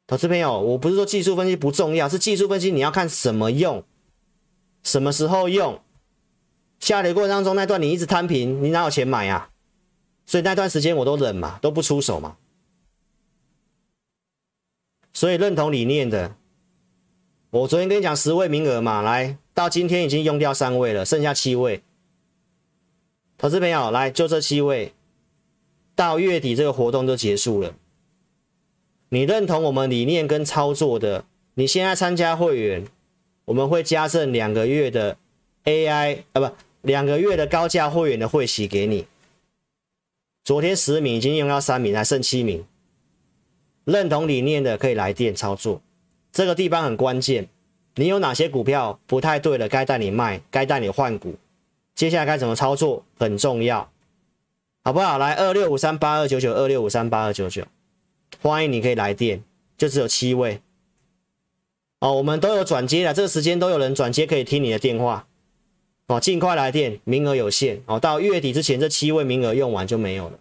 [0.07, 3.83] 投资朋友，我不是说技术分析不重要，是技术分析你要看什么用，
[4.83, 5.81] 什么时候用。
[6.79, 9.49] 下跌过程当中那段你一直摊平，你哪有钱买啊？
[10.27, 12.37] 所以那段时间我都忍嘛，都不出手嘛。
[15.13, 16.35] 所以认同理念的，
[17.55, 21.81] 我昨天跟你讲十位名额嘛，来到今天已经用掉三位了，剩下七位。
[23.37, 24.91] 投资朋友，来就这七位，
[25.95, 27.73] 到月底这个活动就结束了。
[29.07, 32.85] 你认同我们理念跟操作的，你现在参加会员，
[33.45, 35.17] 我们会加赠两个月的
[35.63, 39.07] AI 啊，不，两个月的高价会员的会席给你。
[40.43, 42.65] 昨天十名已经用到三名，还剩七名。
[43.85, 45.81] 认同理念的可以来电操作，
[46.35, 47.47] 这个地方很关键。
[47.95, 51.35] 你有哪些股票不太对了，该带你卖，该带你换股，
[51.95, 53.89] 接下来该怎么操作很重要，
[54.83, 55.17] 好不好？
[55.17, 57.65] 来二六五三八二九九二六五三八二九九。
[58.41, 59.41] 欢迎你可以来电，
[59.77, 60.59] 就只有七位
[61.99, 62.11] 哦。
[62.15, 65.25] 我们都有转接的，这个时间都有人转接可以听你的电话
[66.07, 66.19] 哦。
[66.19, 67.97] 尽快来电，名额有限哦。
[67.97, 70.37] 到月底之前，这七位名额用完就没有了。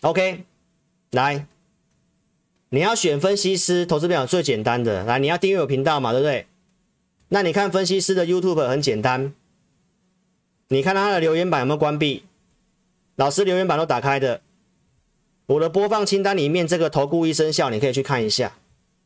[0.00, 0.44] OK，
[1.10, 1.46] 来，
[2.72, 6.46] 你要选分析师，投资朋友最简单的，来，你要订阅我频道嘛，对不对？
[7.28, 9.34] 那你看分析师的 YouTube 很简单，
[10.68, 12.24] 你看他的留言板有没有关闭？
[13.16, 14.40] 老师留言板都打开的。
[15.46, 18.56] 我的播放清单里面，这个投顾一生效，你可以去看一下。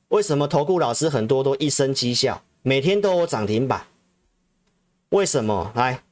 [0.08, 3.86] 为什么投顾老师很多都一生绩效，每天都有涨停板？
[5.08, 5.72] 为什么？
[5.74, 6.02] 来，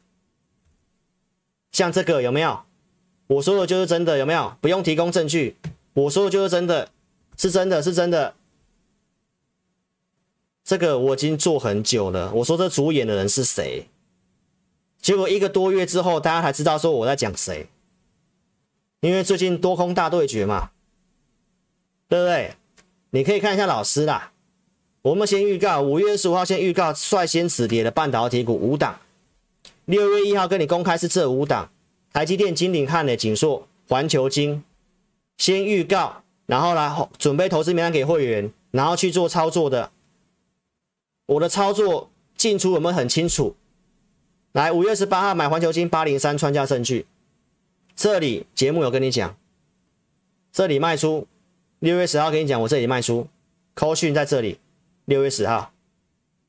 [1.71, 2.63] 像这个有没有？
[3.27, 4.57] 我说的就是真的，有没有？
[4.63, 5.57] 不用提供证据，
[5.93, 6.89] 我说的就是真的，
[7.43, 8.37] 是真的，是真的。
[10.63, 12.33] 这个我已经做很久了。
[12.35, 13.89] 我说这主演的人是谁？
[15.01, 17.67] 结果一个多月之后，大家才知道说我在讲谁。
[19.01, 20.71] 因为最近多空大对决嘛，
[22.09, 22.55] 对不对？
[23.11, 24.31] 你可以看一下老师啦。
[25.03, 29.01] 我们先预告，五月二十五号先预告率先止跌的半导体股五档。
[29.87, 31.73] 六月一号跟你公开是这五档：
[32.13, 34.63] 台积电、金鼎、汉磊、景硕、环球晶。
[35.39, 39.91] 先预告，然后来准备投资名单给会员，然后去做操作的。
[41.27, 43.57] 我的操作进出有没有很清楚？
[44.53, 47.07] 来，五月十八号买环球金八零三穿价证据。
[47.95, 49.37] 这里节目有跟你讲，
[50.51, 51.27] 这里卖出，
[51.79, 53.29] 六月十号跟你讲，我这里卖出，
[53.75, 54.59] 扣讯在这里，
[55.05, 55.73] 六月十号，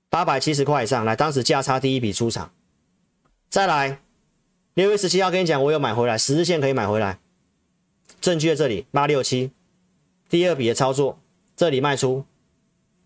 [0.10, 2.52] 八百七十块以上，来，当时价差第一笔出场，
[3.50, 4.00] 再来，
[4.74, 7.20] 六月十七号跟你讲，我有买回来，十日线可以买回来，
[8.20, 9.52] 证据在这里，八六七，
[10.34, 11.20] 第二笔的操作，
[11.56, 12.26] 这里卖出，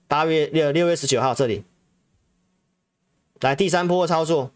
[0.08, 1.66] 八月六六月十九号这里，
[3.42, 4.52] 来第三波操作，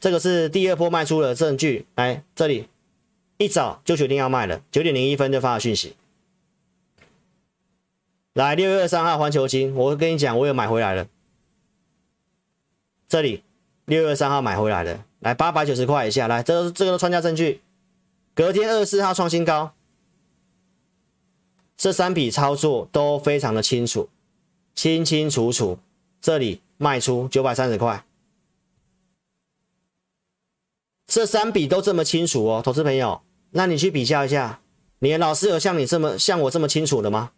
[0.00, 2.68] 这个是第二波卖出的证据，来这里。
[3.38, 5.94] 一早就决定要卖了，九点零一分就发了讯息。
[8.32, 11.06] 来，六月二三号环球金，我跟你讲，我有买回来了。
[13.06, 13.44] 这里
[13.84, 17.60] 六月二三号买回来的，来八百九十块以下，来，这个这个都穿价证据。
[18.34, 19.72] 隔天二十四号创新高，
[21.80, 24.10] 这三笔操作都非常的清楚，
[24.74, 25.78] 清清楚楚。
[26.20, 28.04] 这里卖出九百三十块。
[31.06, 33.22] 这三笔都这么清楚哦，投资朋友。
[33.52, 34.60] 那你去比较一下，
[34.98, 37.32] 你的老师有像你这么像我这么清楚的吗？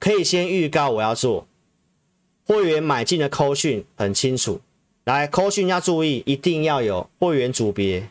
[0.00, 1.46] 可以先预告我要做
[2.44, 4.60] 会员买进的扣讯很清楚，
[5.04, 8.10] 来扣讯要注意，一定要有会员组别，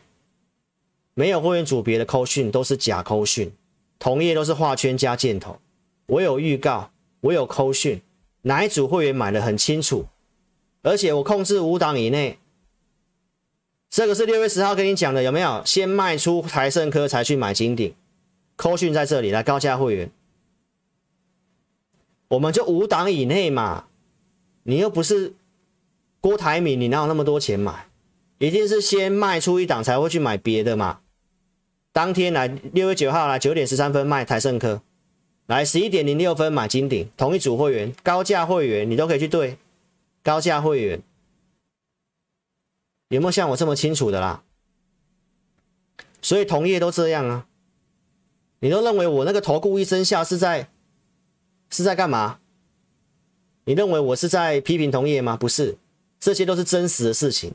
[1.12, 3.52] 没有会员组别的扣讯都是假扣讯，
[3.98, 5.58] 同页都是画圈加箭头。
[6.06, 8.02] 我有预告，我有扣讯，
[8.42, 10.06] 哪一组会员买的很清楚，
[10.82, 12.38] 而且我控制五档以内。
[13.88, 15.62] 这个是六月十号跟你讲的，有没有？
[15.64, 17.94] 先卖出台盛科才去买金鼎，
[18.56, 20.10] 扣讯在这里来高价会员，
[22.28, 23.86] 我们就五档以内嘛。
[24.64, 25.34] 你又不是
[26.20, 27.86] 郭台铭，你哪有那么多钱买？
[28.38, 31.00] 一定是先卖出一档才会去买别的嘛。
[31.94, 34.82] 当天来六月九号来九点十三分卖台盛科，
[35.46, 39.58] 来十一点零六分买金鼎，同一组会员高价会员你都可以去对
[40.20, 41.00] 高价会员。
[43.10, 44.42] 有没有像我这么清楚的啦？
[46.20, 47.46] 所以同业都这样啊，
[48.58, 50.68] 你都认为我那个投顾一生效是在
[51.70, 52.40] 是在干嘛？
[53.66, 55.36] 你认为我是在批评同业吗？
[55.36, 55.78] 不是，
[56.18, 57.54] 这些都是真实的事情。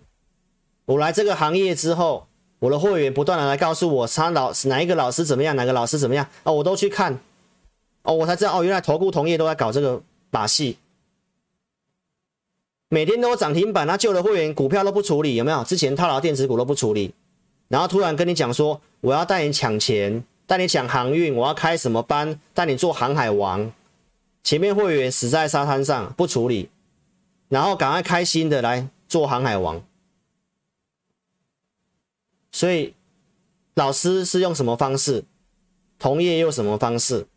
[0.86, 2.29] 我来这个行业之后，
[2.60, 7.20] 我的会员不断的来告诉我，他老哪一个老师怎么样，哪个老师怎么样啊，我都去看，
[8.04, 10.78] 哦，我才知道哦，原来投顾同业都在搞这个把戏，
[12.90, 15.64] 每天都涨停板，那旧的会员股票都不处理，有没有？
[15.64, 17.14] 之前套牢电子股都不处理，
[17.70, 23.72] 然后突然跟你讲说，我要带你抢钱，带你抢航运，我要开什么班，带你做航海王，
[24.44, 26.70] 前面会员死在沙滩上不处理，
[27.48, 29.82] 然后赶快开心的来做航海王，
[32.52, 32.94] 所以
[33.76, 35.24] 老师是用什么方式？
[35.98, 37.28] 同业用什么方式？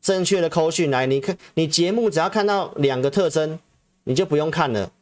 [0.00, 3.60] 正确的扣讯来，你看你节目只要看到两个特征，
[4.04, 4.92] 你就不用看了。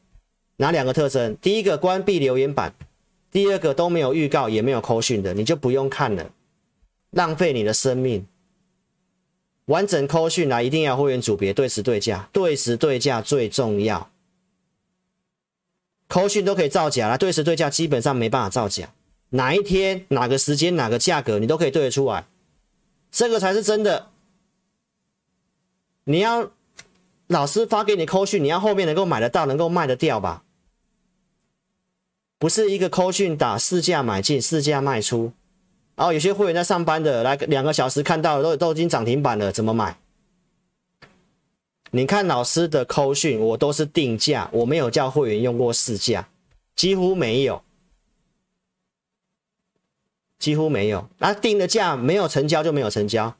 [0.56, 1.34] 哪两个特征？
[1.36, 2.74] 第一个关闭留言板，
[3.30, 6.30] 第二个都没有预告也没有扣讯的，你就不用看了，
[7.10, 8.26] 浪费你的生命。
[9.64, 14.10] 完整扣讯来，一定要会员组别对时对价，对时对价最重要。
[16.08, 18.92] 扣讯都可以造假了，对时对价基本上没办法造假。
[19.30, 22.26] 哪一天、哪个时间、哪个价格，你都可以对得出来。
[23.10, 24.08] 这个才是真的。
[26.04, 26.50] 你要
[27.28, 30.42] 老师发给你扣讯，你要后面能够买得到，能够卖得掉吧？
[32.38, 35.32] 不是一个扣讯打市价买进，市价卖出。
[35.94, 39.98] 然后有些会员在上班的，来两个小时看到都都已经涨停板了，怎么买？
[41.90, 46.28] 你看老师的扣讯，我都是定价，我没有叫会员用过市价，
[46.74, 47.62] 几乎没有。
[50.40, 53.36] 几乎没有，那定的价没有成交就没有成交，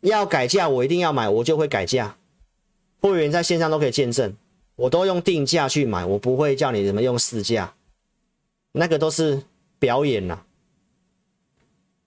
[0.00, 2.16] 要改价我一定要买，我就会改价。
[3.00, 4.34] 会员在线上都可以见证，
[4.74, 7.74] 我都用定价去买，我不会叫你怎么用市价，
[8.72, 9.42] 那个都是
[9.78, 10.40] 表演呐。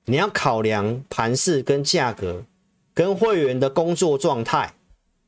[0.06, 2.44] 你要考量盘势跟价格，
[2.94, 4.74] 跟会员的工作状态，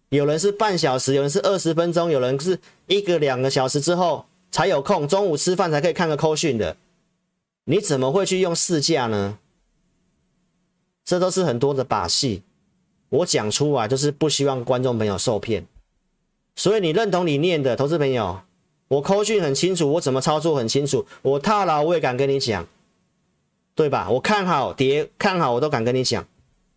[0.10, 6.76] 有人是半小时，有人是二十分钟，有人是一个两个小时之后才有空，中午吃饭才可以看个扣讯的。
[7.66, 9.40] 你怎么会去用市价呢？
[11.04, 12.44] 这都是很多的把戏，
[13.10, 15.66] 我讲出来就是不希望观众朋友受骗。
[16.56, 18.42] 所以你认同理念的投资朋友，
[18.88, 22.68] 我扣讯很清楚，我怎么操作很清楚，我套牢我也敢跟你讲，
[23.74, 24.10] 对吧？
[24.12, 26.28] 我看好跌，看好我都敢跟你讲。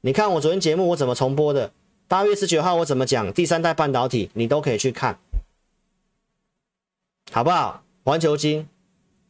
[0.00, 1.72] 你看我昨天节目我怎么重播的？
[2.06, 3.30] 八月十九号我怎么讲？
[3.34, 5.18] 第三代半导体你都可以去看，
[7.30, 7.82] 好不好？
[8.04, 8.66] 环球金。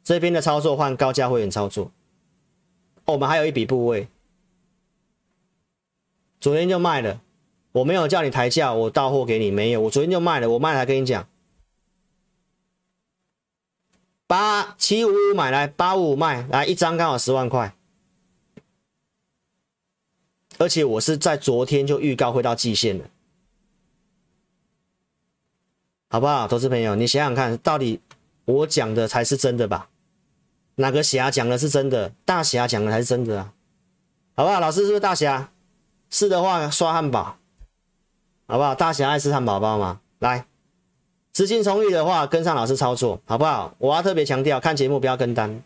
[0.08, 1.92] 这边的操作换高价会员操作，
[3.04, 4.08] 我们还有一笔部位，
[6.40, 7.20] 昨天就卖了，
[7.72, 11.28] 我没有叫你抬价，我到货给你没有，我昨天就卖了，我卖了跟你讲，
[14.26, 17.76] 八七五五买来八五五卖来一张刚好十万块，
[20.56, 23.10] 而且我是在昨天就预告会到季线了，
[26.08, 28.00] 好不好，投资朋友，你想想看，到底
[28.46, 29.90] 我讲的才是真的吧？
[30.80, 32.12] 哪个侠讲的是真的？
[32.24, 33.52] 大侠讲的才是真的啊，
[34.36, 34.60] 好不好？
[34.60, 35.50] 老师是不是大侠？
[36.08, 37.36] 是的话刷汉堡，
[38.46, 38.76] 好不好？
[38.76, 40.00] 大侠爱吃汉堡包吗？
[40.20, 40.46] 来，
[41.32, 43.74] 资金充裕的话跟上老师操作，好不好？
[43.78, 45.60] 我要特别强调，看节目不要跟单。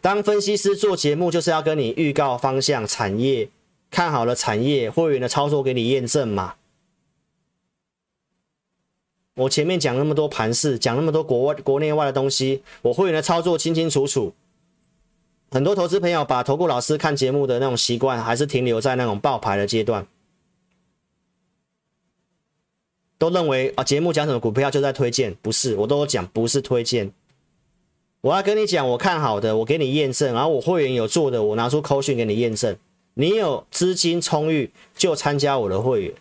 [0.00, 3.48] 当分析师做节目就是要跟你预告方向、产业，
[3.90, 6.54] 看好了产业，会员的操作给你验证嘛。
[9.34, 14.32] 我前面讲那么多盘势，讲那么多国外、国内外的东西，我会员的操作清清楚楚。
[15.50, 20.06] 很多投资朋友把投顾老师看节目的那种习惯，还是停留在那种报牌的阶段，
[23.18, 27.12] 都认为啊节目讲什么股票就在推荐，不是，我都讲不是推荐。
[28.20, 32.76] 我要跟你讲，我看好的，我给你验证，然后我会员有做的，我拿出扣讯给你验证。
[33.14, 36.14] 你有资金充裕就参加我的会员。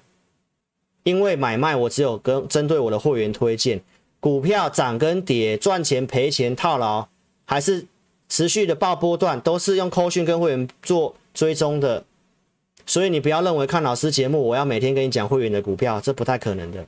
[1.03, 3.81] 因为买卖我只有跟针对我的会员推荐，
[4.19, 7.07] 股票涨跟跌，赚钱赔钱套牢，
[7.45, 7.85] 还是
[8.29, 12.05] 持续的爆波段，都是用扣讯跟会员做追踪的。
[12.85, 16.85] 所以你不要认为看老师节目，我要每天跟你讲会员的股票，这不太可能的。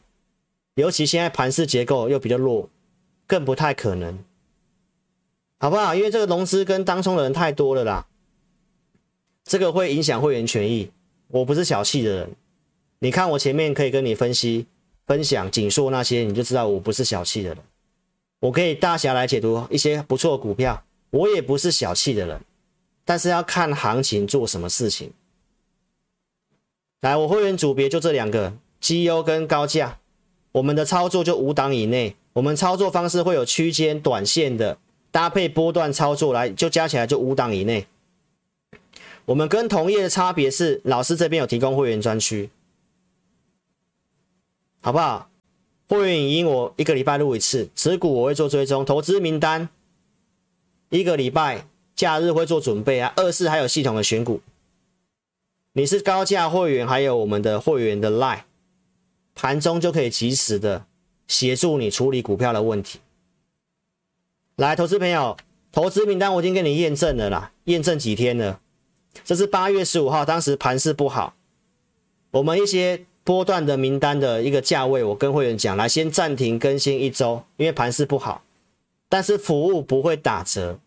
[0.76, 2.70] 尤其现在盘势结构又比较弱，
[3.28, 4.20] 更不太可能，
[5.58, 5.94] 好不好？
[5.96, 8.08] 因为这个融资跟当冲的人太多了啦，
[9.44, 10.90] 这个会影响会员权益。
[11.28, 12.30] 我不是小气的人。
[13.06, 14.66] 你看我前面可以跟你分析、
[15.06, 17.58] 分享、紧缩那些，你就知道我不是小气的人。
[18.40, 22.42] 我可以大侠来解读一些不错的股票，我也不是小气的人。
[23.04, 25.12] 但是要看行情做什么事情。
[27.02, 30.00] 来，我会员组别就这两个，绩优跟高价。
[30.54, 34.80] 我们的操作就五档以内，我们操作方式会有区间、短线的
[35.12, 37.86] 搭配波段操作，来就加起来就五档以内。
[39.26, 42.50] 我们跟同业的差别是，老师这边有提供会员专区。
[44.86, 45.32] 好不好？
[45.88, 49.68] 会员语音我一个礼拜录一次，持股我会做追踪，投资名单
[50.90, 51.66] 一个礼拜
[51.96, 53.12] 假日会做准备啊。
[53.16, 54.42] 二是还有系统的选股，
[55.74, 58.42] 你是高价会员，还有我们的会员的 Line，
[59.34, 60.86] 盘中就可以及时的
[61.28, 63.00] 协助你处理股票的问题。
[64.58, 65.36] 来，投资朋友，
[65.72, 68.62] 投资名单我已经给你验证了啦，验证几天了？
[69.24, 71.34] 这是八月十五号，当时盘势不好，
[72.30, 78.44] 我们一些波段的名单的一个价位，我跟会员讲，来先暂停更新一周，因为盘势不好，
[79.10, 80.80] 但是服务不会打折。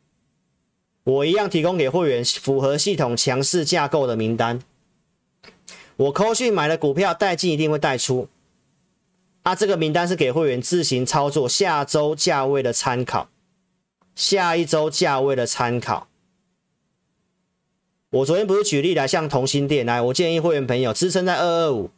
[1.02, 4.60] 我一样提供给会员符合系统强势架构的名单。
[5.96, 8.28] 我扣讯买的股票带进一定会带出。
[9.42, 13.28] 啊，这个名单是给会员自行操作下周价位的参考，
[14.14, 16.06] 下一周价位的参考。
[18.10, 21.90] 我昨天不是举例来，像同心店来，我建议会员朋友支撑在二二五，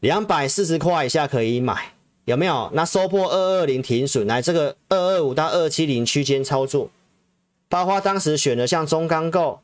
[0.00, 1.94] 两百四十块以下可以买，
[2.24, 2.70] 有没有？
[2.72, 6.90] 那收破二二零停损，来这个二二五到二七零区间操作。
[7.68, 9.60] 包括当时选的像中钢构，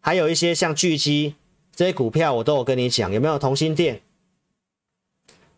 [0.00, 1.34] 还有一些像巨基
[1.74, 4.00] 这些股票，我都有跟你讲，有没有同心店？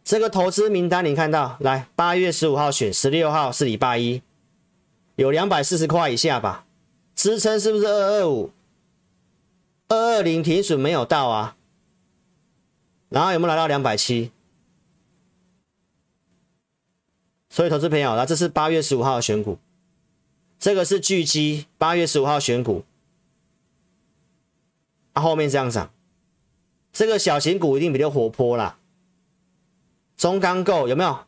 [0.02, 4.22] 这个投资名单你看到，来八月十五号选，十六号是礼拜一，
[5.16, 6.64] 有两百四十块以下吧？
[7.14, 8.50] 支撑是不是二二五？
[9.86, 11.56] 二二零停损没有到啊？
[13.12, 14.32] 然后有没有来到两百七？
[17.50, 19.58] 所以投资朋友，那这是八月十五号的选股。
[20.58, 22.84] 这个是巨基，八月十五号选股，
[25.12, 25.92] 啊，后面这样涨，
[26.92, 28.78] 这个小型股一定比较活泼啦。
[30.16, 31.24] 中钢构有没有？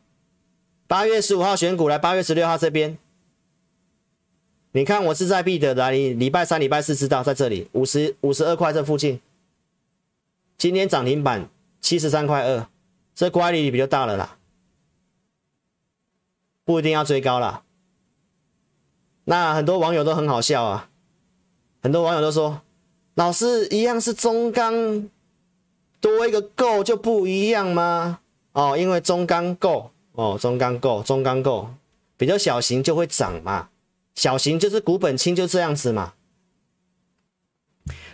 [0.87, 2.97] 八月十五号选股来，八月十六号这边，
[4.71, 9.19] 你看我是在必得的，你礼拜三、礼拜四知道在这里五十五十二块这附近，
[10.57, 11.49] 今天涨停板
[11.85, 12.65] 七十三块二，
[13.13, 14.37] 这乖离比较大了啦，
[16.63, 17.61] 不一定要追高啦。
[19.25, 20.89] 那很多网友都很好笑啊，
[21.83, 22.61] 很多网友都说，
[23.13, 25.07] 老师一样是中钢，
[26.01, 28.19] 多一个够就不一样吗？
[28.53, 31.69] 哦，因为中钢够哦，中钢够，中钢够
[32.17, 33.69] 比较小型就会涨嘛，
[34.15, 36.14] 小型就是股本轻就这样子嘛。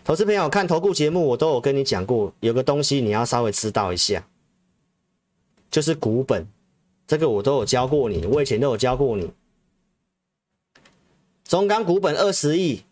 [0.04, 4.28] 投资朋友看投顾节目，我都有跟你讲过，有个东西你要稍微知道一下，
[5.70, 6.47] 就是股本，
[7.06, 9.32] 这个我都有教过你，我以前都有教过你。
[11.43, 12.84] 中钢股本二十亿，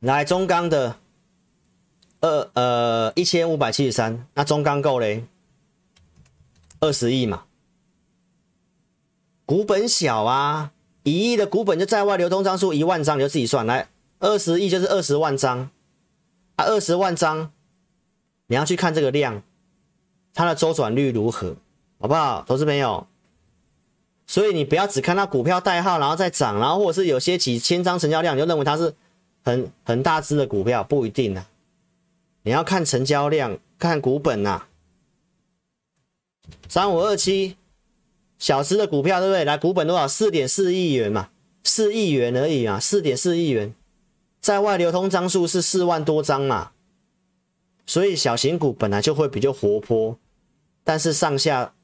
[0.00, 0.96] 来中钢的
[2.20, 5.24] 二呃一千五百七十三，那中钢够嘞？
[6.80, 7.46] 二十亿嘛，
[9.50, 10.70] 股本小啊，
[11.02, 13.88] 一亿的股本就在外流通张数一万张，你就自己算来，
[14.20, 15.68] 二十亿就是二十万张
[16.54, 17.50] 啊，二十万张，
[18.46, 19.42] 你要去看这个量。
[20.32, 21.56] 它的周转率如何，
[21.98, 23.08] 好不好，投资朋友？
[24.24, 28.94] 所以你不要只看它股票代号，然后再涨，然后或者是有些几千张成交量，你就认为它是
[29.42, 31.44] 很很大只的股票，不一定啊。
[32.42, 34.68] 你要看成交量，看股本呐、啊。
[36.68, 37.56] 三五二七
[38.40, 39.44] 小只的股票，对不对？
[39.44, 40.08] 来，股本多少？
[40.08, 41.28] 四点四亿元嘛，
[41.62, 43.72] 四亿元而已啊，四点四亿元，
[44.40, 46.72] 在外流通张数是四万多张嘛。
[47.86, 50.18] 所以小型股本来就会比较活泼，
[50.82, 51.74] 但是上下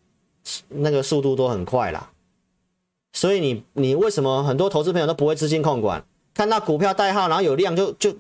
[0.69, 2.11] 那个速度都很快啦。
[3.13, 6.05] 所以你你为什么很多投资朋友都不会资金控管？
[6.33, 8.15] 看到股票代号，然后有量就就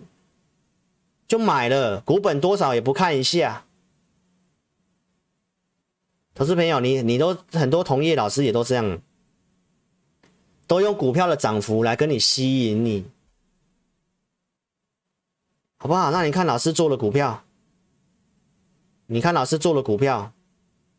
[1.28, 3.65] 就买了，股本多少也不看一下。
[6.36, 9.00] 投资朋友，你你都很多同业老师也都这样，
[10.66, 13.06] 都用股票的涨幅来跟你吸引你，
[15.78, 16.10] 好不好？
[16.10, 17.42] 那你看老师做的股票。
[19.06, 20.34] 你看老师做的股票，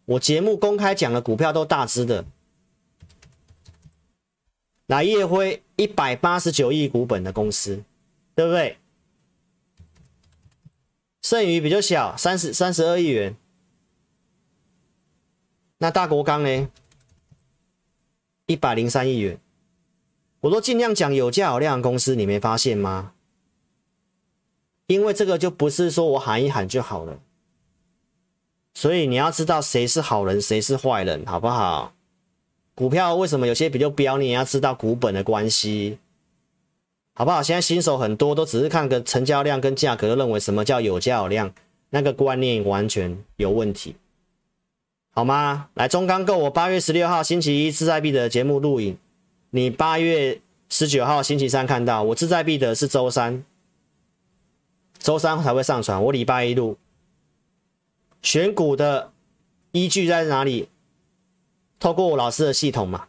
[0.05, 2.25] 我节目公开讲的股票都大只的。
[4.88, 7.83] 来烨辉一百八十九亿股本的公司，
[8.33, 8.77] 对不对？
[11.21, 13.35] 剩余比较小，三十三十二亿元。
[15.80, 16.69] 那大国钢呢？
[18.45, 19.39] 一百零三亿元。
[20.41, 23.13] 我都尽量讲有价有量的公司，你没发现吗？
[24.88, 27.19] 因为这个就不是说我喊一喊就好了。
[28.73, 31.93] 所以你要知道谁是好人，谁是坏人，好不好？
[32.75, 35.97] 股票为什么有些比较飙，你也要知道股本的关系，
[37.13, 37.41] 好不好？
[37.41, 41.51] 现在新手很多都只是看个成交量跟价格，认为什么叫有价有量，
[41.89, 43.95] 那个观念完全有问题，
[45.18, 45.72] 好吗？
[45.74, 48.95] 来中钢构，我八月十六号星期一志在必得的节目录影，
[49.49, 50.39] 你八月
[50.70, 53.43] 十九号星期三看到，我志在必得是周三，
[54.99, 56.78] 周三才会上传，我礼拜一录。
[58.22, 59.11] 选股的
[59.72, 60.70] 依据在哪里？
[61.80, 63.07] 透过我老师的系统嘛，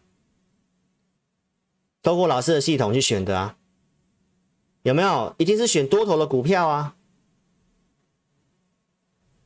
[2.02, 3.56] 透过老师的系统去选的啊，
[4.80, 5.34] 有没有？
[5.36, 6.94] 一定是选多头的股票啊。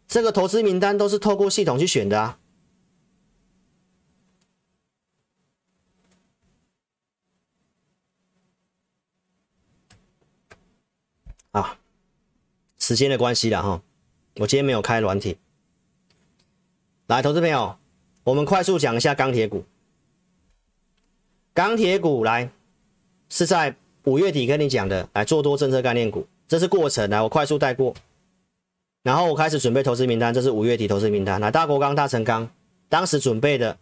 [0.07, 2.39] 这个投资名单都是透过系统去选的啊。
[11.53, 11.79] 啊，
[12.79, 13.83] 时间的关系了哈，
[14.37, 15.37] 我今天没有开软体。
[17.07, 17.77] 来，投资朋友，
[18.25, 19.65] 我们快速讲一下钢铁股。
[21.53, 22.51] 钢铁股来
[23.29, 27.09] 是在五月底跟你讲的，来做多政策概念股，这是过程。
[27.11, 27.95] 来，我快速带过，
[29.03, 31.39] 然后我开始准备投资名单，这是五月底投资名单。
[31.39, 32.49] 来，大国钢、大成钢，
[32.89, 33.77] 当时准备的，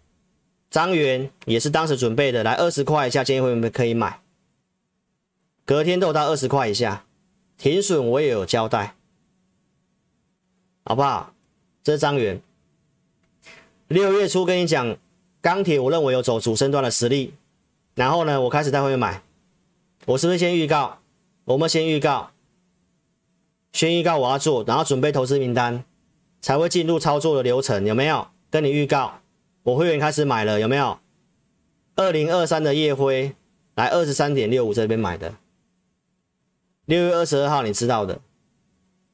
[0.70, 4.20] 张元也是当时准备的，来二十块以下建议会不会可以买？
[5.64, 7.04] 隔天都到二十块以下。
[7.60, 8.94] 停损我也有交代，
[10.82, 11.34] 好不好？
[11.82, 12.40] 这是张元。
[13.88, 14.96] 六月初跟你讲
[15.42, 17.34] 钢铁，我认为有走主升段的实力。
[17.94, 19.20] 然后呢，我开始在后面买。
[20.06, 21.00] 我是不是先预告？
[21.44, 22.30] 我们先预告，
[23.72, 25.84] 先预告我要做，然后准备投资名单，
[26.40, 28.28] 才会进入操作的流程，有没有？
[28.48, 29.20] 跟你预告，
[29.64, 30.98] 我会员开始买了，有没有？
[31.96, 33.34] 二零二三的夜辉，
[33.74, 35.34] 来二十三点六五这边买的。
[36.90, 38.20] 六月二十二号，你知道的，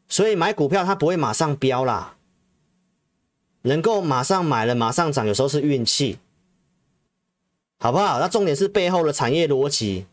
[0.09, 2.17] 所以买股票它不会马上飙啦，
[3.61, 6.19] 能够马上买了马上涨，有时候是运气，
[7.79, 8.19] 好不好？
[8.19, 10.07] 那重点是背后的产业逻辑，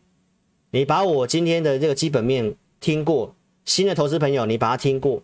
[0.71, 3.33] 你把我今天的这个基本面听过，
[3.63, 5.23] 新的投资朋友你把它听过，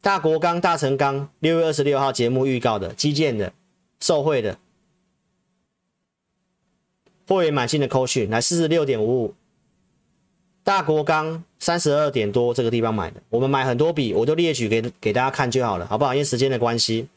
[0.00, 3.52] 大国钢、大成钢，六月二十六号节目预告的基建的
[3.98, 4.60] 受惠的，
[7.26, 9.34] 会员满新的扣讯来四十六点五五。
[10.64, 16.14] 大国钢三十二点多这个地方买的，我们买很多笔，我都列举给给大家看就好了，好不好？
[16.14, 17.08] 因为时间的关系。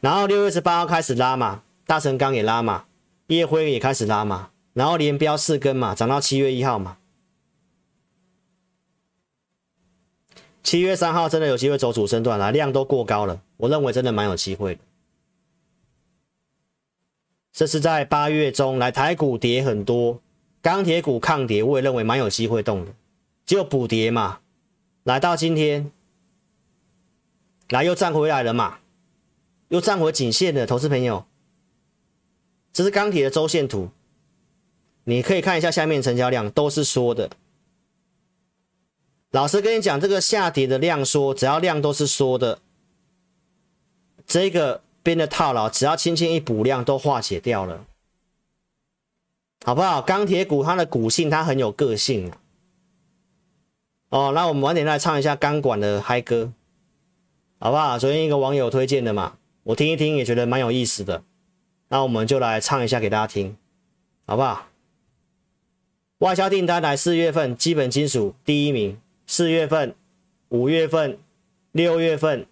[0.00, 2.84] 然后六月十八号开始拉嘛，大成钢也拉嘛，
[3.28, 6.98] 烨辉也开始拉嘛，然后连标四根嘛，涨到七月一号嘛。
[10.62, 14.80] 七月三号真的有机会走主升段了，量都过高了，我认为真的蛮有机会的。
[17.52, 20.20] 这是在八月中来台股跌很多。
[20.62, 22.92] 钢铁股抗跌，我也认为蛮有机会动的，
[23.46, 24.40] 就补跌嘛。
[25.04, 25.90] 来到今天，
[27.70, 28.80] 来又站回来了嘛，
[29.68, 31.24] 又站回颈线的投资朋友，
[32.72, 33.88] 这是钢铁的周线图，
[35.04, 37.30] 你可以看一下下面成交量都是缩的。
[39.30, 42.58] 老师跟你讲，这个下跌的量缩，只要量都是缩的，
[44.26, 47.86] 这个边的套牢，只要轻轻一补量都化解掉了。
[49.64, 50.00] 好不好？
[50.00, 52.32] 钢铁股它的股性它很有个性
[54.08, 56.52] 哦，那我们晚点来唱一下钢管的嗨歌，
[57.58, 57.98] 好不好？
[57.98, 61.22] 昨天一个网友推荐的嘛，我听一听也觉得蛮有意思的，
[61.88, 63.56] 那我们就来唱一下给大家听，
[64.26, 64.66] 好不好？
[66.18, 69.94] 外销订单来四月份基本金属第一名，四月份、
[70.48, 71.18] 五月份、
[71.72, 72.46] 六月份、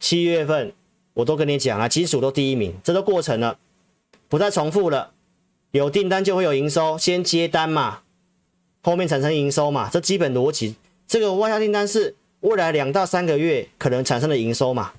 [0.00, 0.74] 七月份
[1.12, 3.58] 我都跟你讲了，金属都第一名，这都过程了，
[4.28, 5.13] 不再重复了。
[5.74, 8.02] 有订单就会有营收，先接单嘛，
[8.80, 10.76] 后面产生营收嘛，这基本逻辑。
[11.08, 14.92] 这个外销订单是未来两到三个月可能产生的营收嘛，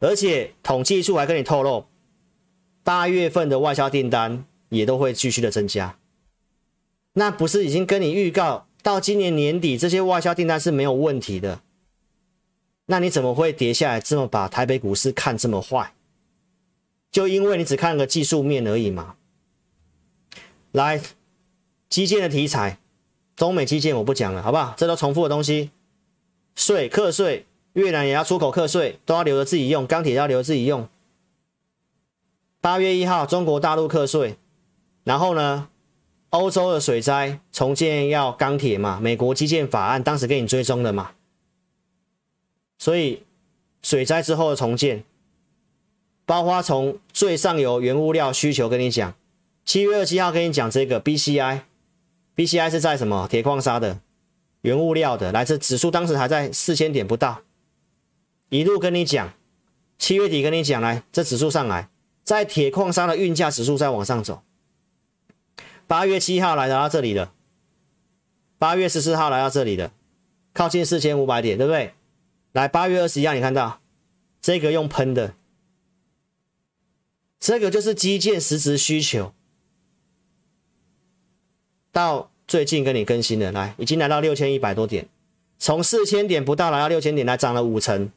[0.00, 1.86] 而且统计处还跟你透露，
[2.84, 5.96] 八月份的外销订单也都会继续的增加。
[7.14, 11.62] 那不是已经跟你预告到今年年底这些外销订单是没有问题的？
[12.84, 15.94] 那你怎么会跌下来这么把台北股市看这么坏？
[17.10, 19.14] 就因为你只看个技术面而已嘛。
[20.72, 21.00] 来，
[21.88, 22.78] 基建的题材，
[23.34, 24.74] 中美基建我不讲了，好不好？
[24.76, 25.70] 这都重复的东西。
[26.54, 30.88] 税课税，越南也要出口课税，都要留着自己用，钢铁要留着自己用。
[32.60, 34.36] 八月一号，中国大陆课税，
[35.04, 35.68] 然后呢，
[36.30, 39.00] 欧洲的水灾重建要钢铁嘛？
[39.00, 41.12] 美国基建法案当时给你追踪的嘛？
[42.76, 43.22] 所以
[43.80, 45.04] 水灾之后的重建，
[46.26, 49.14] 包括从最上游原物料需求跟你讲。
[49.68, 53.28] 七月二十七号跟你讲这个 BCI，BCI 是在什么？
[53.28, 54.00] 铁矿砂的
[54.62, 57.42] 原物料的，来自指数当时还在四千点不到，
[58.48, 59.34] 一路跟你讲，
[59.98, 61.90] 七月底跟你讲，来这指数上来，
[62.24, 64.42] 在铁矿砂的运价指数在往上走。
[65.86, 67.30] 八月七号来到这里的，
[68.56, 69.92] 八月十四号来到这里的，
[70.54, 71.92] 靠近四千五百点，对不对？
[72.52, 73.82] 来八月二十一号你看到
[74.40, 75.34] 这个用喷的，
[77.38, 79.34] 这个就是基建实质需求。
[81.98, 85.08] 到最近跟你更新的，来已经来到六千一百多点，
[85.58, 88.12] 从四千点不到来到六千点，来涨了五成。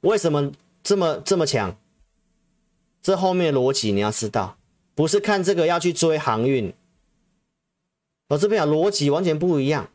[0.00, 0.50] 为什么
[0.82, 1.76] 这么这么强？
[3.02, 4.56] 这后面逻辑你要知道，
[4.94, 6.72] 不是看这个要去追航运。
[8.28, 9.90] 我这边讲逻辑完全不一样，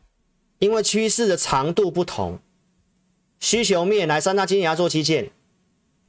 [0.60, 2.38] 因为趋势的长度不同，
[3.40, 5.32] 需求面来三大经济要做基建，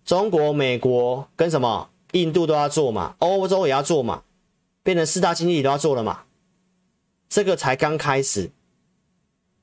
[0.06, 4.24] 中国、美国跟什么印度都要做嘛，欧洲也要做嘛，
[4.84, 6.24] 变成四大经济体都要做了嘛，
[7.30, 8.50] 这个才刚开始，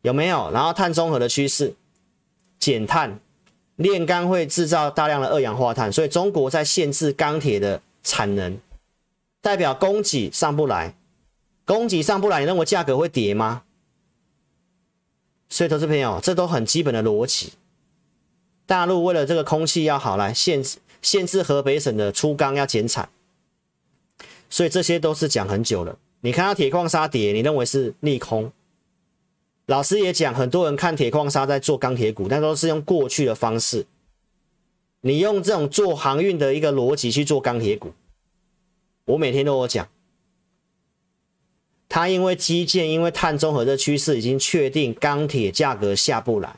[0.03, 0.51] 有没有？
[0.51, 1.75] 然后碳中和的趋势，
[2.59, 3.21] 减碳。
[3.77, 8.57] 炼钢会制造大量的二氧化碳，所以中国在限制钢铁的产能，
[9.41, 10.95] 代表供给上不来，
[11.65, 13.65] 供给上不来，你认为价格会跌吗？
[15.49, 17.55] 所以，投资朋友，这都很基本的逻辑。
[18.65, 23.09] 大陆为了这个空气要好，来限制限制河北省的粗钢要减产，
[24.49, 25.99] 所以这些都是讲很久了。
[26.25, 28.51] 你看到铁矿砂跌，你认为是利空？
[29.67, 33.85] 老师也讲，很多人看铁矿砂在做钢铁股，但都是用过去的方式。
[35.03, 37.93] 你用这种做航运的一个逻辑去做钢铁股，
[39.05, 39.87] 我每天都有讲。
[41.91, 46.57] 它因为基建，因为碳中和的趋势已经确定，钢铁价格下不来，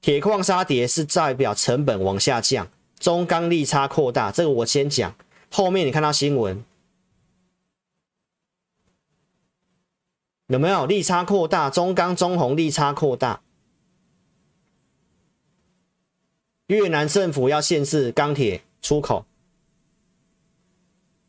[0.00, 2.68] 铁矿砂跌是代表成本往下降，
[2.98, 4.32] 中钢利差扩大。
[4.32, 5.14] 这个我先讲，
[5.52, 6.64] 后面你看到新闻。
[10.52, 11.70] 有没有利差扩大？
[11.70, 13.40] 中钢、中红利差扩大。
[16.66, 19.24] 越南政府要限制钢铁出口。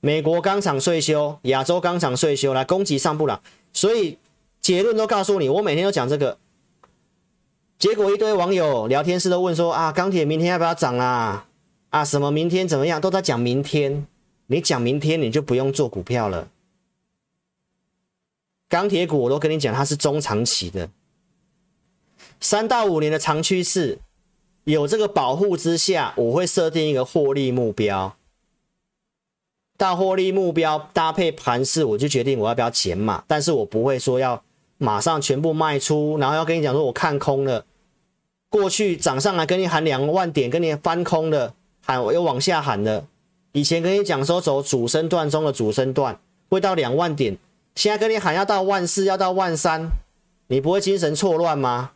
[0.01, 4.17] 美国钢厂税修，亚洲钢厂税修，来供给上不了，所以
[4.59, 5.47] 结论都告诉你。
[5.47, 6.37] 我每天都讲这个，
[7.79, 11.47] 结果一堆网友聊天室都问说啊，钢铁明天要不要涨啊？
[11.91, 12.99] 啊，什么明天怎么样？
[12.99, 14.05] 都在讲明天。
[14.47, 16.49] 你讲明天，你就不用做股票了。
[18.73, 20.89] 钢铁股我都跟你讲，它是中长期的，
[22.39, 23.99] 三到五年的长趋势，
[24.63, 28.15] 有这个保护之下，我会设定一个获利目标。
[29.77, 34.43] 大获利目标搭配盘势，我就决定我要不要减码，但是我不会说要
[34.79, 37.63] 马上全部卖出，然后要跟你讲说我看空了。
[38.49, 41.53] 过去涨上来跟你喊两万点，跟你翻空了，
[41.85, 43.05] 喊我又往下喊了。
[43.51, 46.19] 以前跟你讲说走主升段中的主升段，
[46.49, 47.37] 会到两万点。
[47.75, 49.89] 现在跟你喊要到万四，要到万三，
[50.47, 51.91] 你不会精神错乱吗？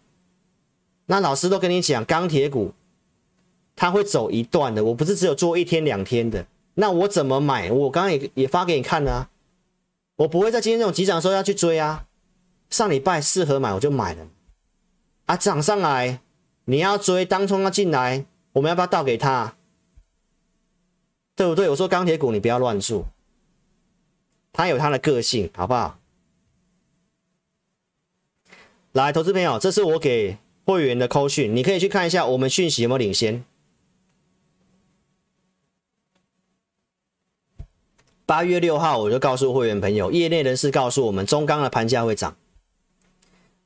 [1.06, 2.74] 那老师都跟你讲，钢铁股
[3.76, 6.46] 它会走一段的，我不是只有做一天两天的。
[6.74, 7.72] 那我怎么买？
[7.72, 9.30] 我刚刚也也发给你看了啊，
[10.18, 12.06] 我不会在今天这种急涨的时候要去追啊。
[12.70, 14.28] 上礼拜适合买我就买了，
[15.26, 16.20] 啊涨上来
[16.66, 19.56] 你要追，当冲要进来，我们要不要倒给他？
[21.36, 21.70] 对不对？
[21.70, 23.06] 我说钢铁股你不要乱做。
[24.54, 26.00] 他有他的个性，好不好？
[28.94, 33.44] 来，投资朋友，这是我给会员的扣讯，你可以去看一下我们讯息有没有领先。
[38.26, 42.36] 八月六号我就告诉会员朋友，业内人士告诉我们中钢的盘价会涨。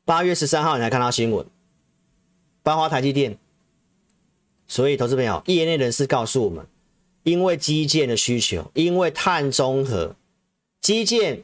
[0.04, 1.46] 八月十三号你才看到新闻，
[2.62, 3.38] 包括台积电。
[4.68, 6.68] 所以，投资朋友，业内人士告诉我们，
[7.24, 10.16] 因为基建的需求，因为碳中和。
[10.82, 11.44] 基建，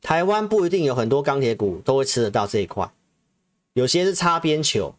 [0.00, 2.90] 台湾不一定有很多钢铁股都会吃得到这一块，
[3.74, 4.94] 有些是擦边球。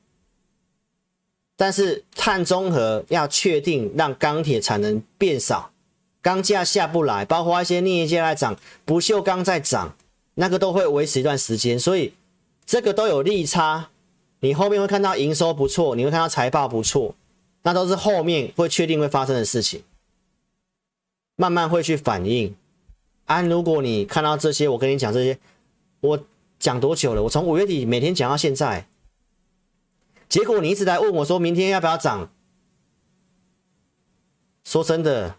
[1.57, 5.71] 但是碳中和要确定让钢铁产能变少，
[6.21, 9.95] 钢价下不来，包括一些镍业在涨，不锈钢在涨，
[10.33, 12.13] 那个都会维持一段时间，所以
[12.65, 13.89] 这个都有利差。
[14.41, 17.15] 你后面会看到营收不错，你会看到财报不错，
[17.63, 19.81] 那都是后面会确定会发生的事情，
[21.37, 22.53] 慢慢会去反映。
[23.25, 25.37] 啊，如果你看到这些，我跟你讲这些，
[25.99, 26.19] 我
[26.59, 27.23] 讲多久了？
[27.23, 28.87] 我从五月底每天讲到现在，
[30.29, 32.29] 结果你一直在问我，说明天要不要涨？
[34.63, 35.35] 说真的，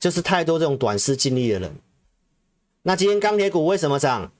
[0.00, 1.76] 就是太多这种短视近利的人。
[2.82, 4.32] 那今天钢铁股为什么涨？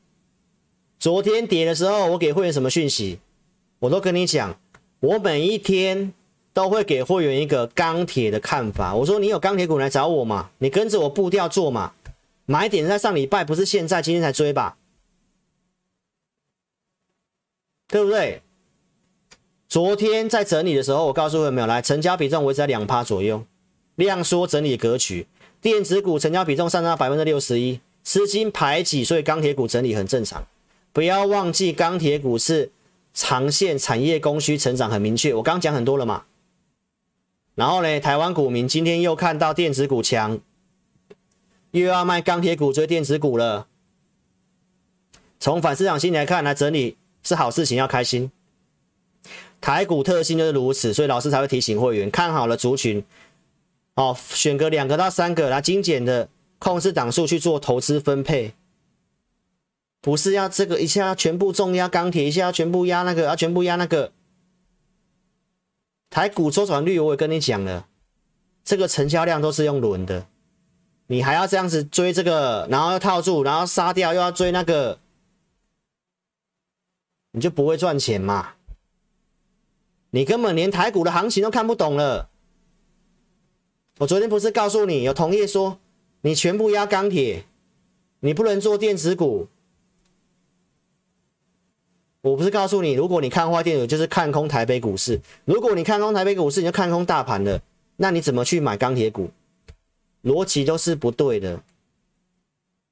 [0.99, 3.18] 昨天跌的时候，我给会员什么讯息？
[3.80, 4.59] 我都跟你讲，
[5.01, 6.12] 我每一天
[6.53, 8.95] 都会给会员一个钢铁的看法。
[8.95, 10.51] 我说你有钢铁股来找我嘛？
[10.59, 11.93] 你跟着我步调做嘛？
[12.51, 14.78] 买点在上礼拜，不是现在，今天才追吧？
[17.86, 18.40] 对不对？
[19.68, 23.44] 昨天在整理的时候，我告诉你没有，来成交比重维持在两趴左右，
[23.96, 25.26] 量缩整理格局，
[25.61, 30.42] 电子股成交比重上升到百分之六十一，资金排挤，所以钢铁股整理很正常。
[30.94, 32.72] 不要忘记，钢铁股是
[33.12, 36.24] 长线产业供需成长很明确，我刚讲很多了嘛。
[37.55, 40.40] 然后呢，台湾股民今天又看到电子股强。
[41.71, 43.66] 又要卖钢铁股追电子股了。
[45.41, 48.31] 从反市场心理来看，来整理是好事情，要开心。
[49.61, 53.05] 台股特性就是如此，所以老师才会提醒会员看好了族群
[53.95, 58.55] 哦，选个两个到三个来精简的控制档数去做投资分配，
[60.01, 64.12] 不是要这个一下全部重压钢铁，一下全部压那个，要全部压那个。
[66.11, 67.87] 台股周转率我也跟你讲了，
[68.64, 70.27] 这个成交量都是用轮的，
[71.09, 75.00] 你还要这样子追这个，然后要套住，然后杀掉，又要追那个，
[77.32, 78.50] 你就不会赚钱嘛？
[80.11, 82.28] 你根本连台股的行情都看不懂了。
[83.98, 85.78] 我昨天不是告诉你，有同业说
[86.20, 87.44] 你全部压钢铁，
[88.20, 89.48] 你不能做电子股。
[92.20, 97.61] 我不是告诉你，如果你看坏电子，就是看空台北股市；如果你看空台北股市，你就看空大盘了。
[97.96, 99.30] 那你怎么去买钢铁股？
[100.29, 101.62] 逻辑都是不对的。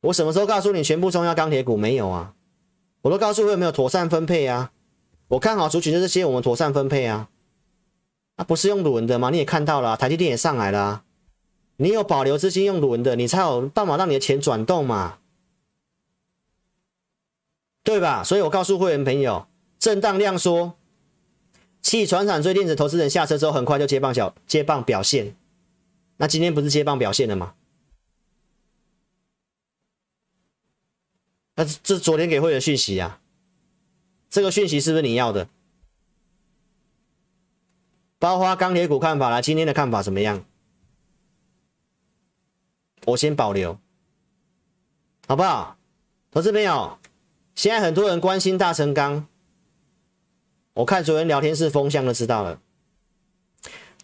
[0.00, 1.76] 我什么时候告诉你全部冲压钢铁股？
[1.76, 2.34] 没有啊，
[3.02, 4.72] 我都告诉你有没有妥善分配啊。
[5.28, 7.28] 我看好族群就是这些，我们妥善分配啊。
[8.36, 9.30] 啊，不是用轮的吗？
[9.30, 11.02] 你也看到了，台积电也上来了。
[11.78, 15.18] 你有保留资金用轮的，你才有办法让你的钱转动嘛，
[17.82, 18.24] 对吧？
[18.24, 19.46] 所以我告诉会员朋友，
[19.78, 20.72] 震荡量缩，
[21.82, 25.36] 弃传产追电子投资人下车之后，很快就接棒小接棒表现。
[26.16, 27.54] 那今天不是接棒表现了吗？
[31.54, 33.20] 那这昨天给会员讯息啊，
[34.28, 35.48] 这个讯息是不是你要的？
[38.18, 40.44] 包括钢铁股看法啦，今天的看法怎么样？
[43.06, 43.78] 我先保留，
[45.28, 45.78] 好不好？
[46.30, 46.98] 投资朋友，
[47.54, 49.26] 现在很多人关心大成钢，
[50.74, 52.60] 我看昨天聊天室风向就知道了。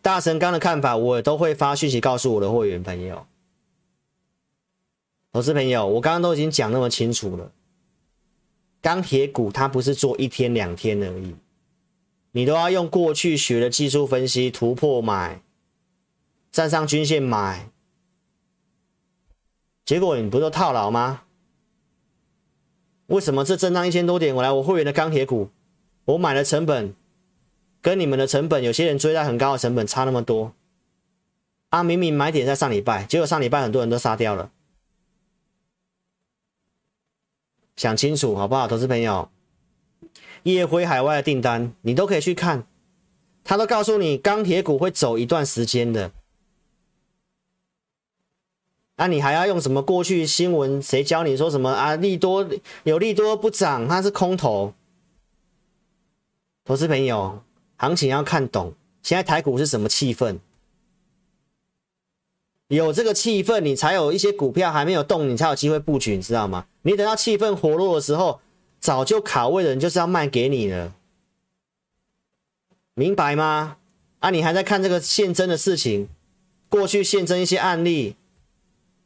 [0.02, 3.24] 大神刚的看法，我都会发讯息告诉我的会员朋友。
[5.32, 7.52] 投资朋友，我刚刚都已经讲那么清楚了，
[8.82, 11.36] 钢铁股它不是做一天两天而已。
[12.32, 15.40] 你都要用过去学的技术分析突破买，
[16.50, 17.70] 站上均线买，
[19.84, 21.22] 结果你不都套牢吗？
[23.06, 25.50] 为什么这震荡一千多点，我来我会员的钢铁股，
[26.06, 26.94] 我买的成本
[27.82, 30.54] 跟你们的成本，有些人追在很高的成本差那么多
[31.70, 31.82] 啊！
[31.82, 34.52] 明明买点在上礼拜，结果上礼拜很多人都杀掉了，
[37.76, 39.28] 想清楚好不好，投资朋友？
[40.44, 42.66] 业辉海外的订单，你都可以去看，
[43.42, 46.12] 他都告诉你钢铁股会走一段时间的。
[48.96, 50.80] 那、啊、你还要用什么过去新闻？
[50.80, 51.96] 谁教你说什么啊？
[51.96, 52.48] 利多
[52.84, 54.74] 有利多不涨，它是空头。
[56.64, 57.42] 投资朋友，
[57.82, 58.72] 行情要看懂。
[59.02, 60.38] 现在台股是什么气氛？
[62.68, 66.66] 有这个气氛，你才有一些股票还没有动，你才有机会布局，你知道吗？
[66.82, 68.40] 你等到气氛活络的时候。
[68.82, 70.92] 早就卡位的人就是要卖给你了，
[72.94, 73.76] 明白吗？
[74.18, 76.08] 啊，你还在看这个现真的事情，
[76.68, 78.16] 过去现真一些案例，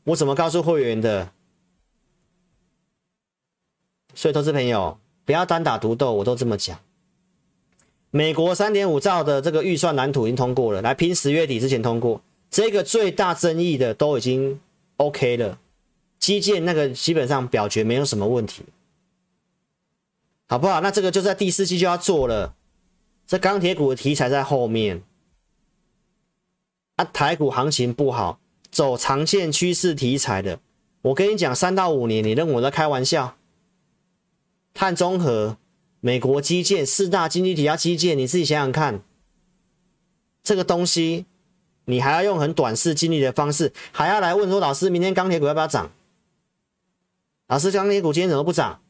[0.04, 1.30] 我怎么告诉会员的？
[4.14, 6.80] 所以，投资朋友不要单打独斗，我都这么讲。
[8.16, 14.58] 美国三点五兆的这个预算蓝图已经通过了，来拼十月底之前通过，这个最大争议的都已经
[14.96, 15.58] OK 了，
[16.18, 18.62] 基建那个基本上表决没有什么问题。
[20.48, 20.80] 好不好？
[20.80, 22.54] 那这个就在第四季就要做了。
[23.26, 25.02] 这钢铁股的题材在后面。
[26.94, 28.40] 啊，台股行情不好，
[28.70, 30.58] 走长线趋势题材的。
[31.02, 33.36] 我跟你讲，三到五年，你认为我在开玩笑？
[34.72, 35.58] 碳中和、
[36.06, 39.02] 美国基建、四大经济体要基建，你自己想想看，
[40.44, 41.26] 这个东西
[41.86, 45.90] 你还要用很短视、经历的方式，还要来问说，老师，明天钢铁股要不要涨？
[47.48, 48.80] 老师，钢铁股今天怎么不涨？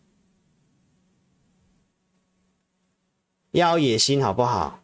[3.53, 4.83] 要野心好不好？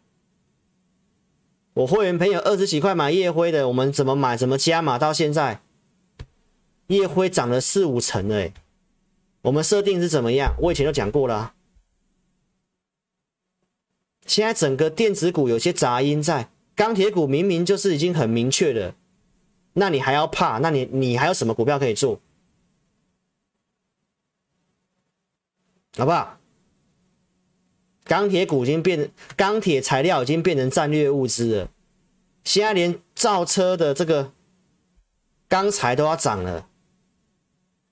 [1.75, 4.39] 我会员朋友二十几块买夜辉的，我们怎么买？
[4.39, 4.99] 怎么加码？
[4.99, 5.61] 到现在
[6.87, 8.55] 夜辉涨了四五成了，哎，
[9.43, 10.57] 我们设定是怎么样？
[10.63, 11.53] 我以前都讲过了。
[14.27, 18.95] 现在整个电子股有些杂音在，钢铁股明明就是已经很明确的，
[19.75, 20.59] 那你还要怕？
[20.59, 22.21] 那你你还有什么股票可以做？
[25.97, 26.39] 好不好？
[28.05, 31.71] 钢铁股已经变，钢铁材料已经变成战略物资了。
[32.45, 34.33] 现在连造车的这个
[35.49, 36.67] 钢材都要涨了，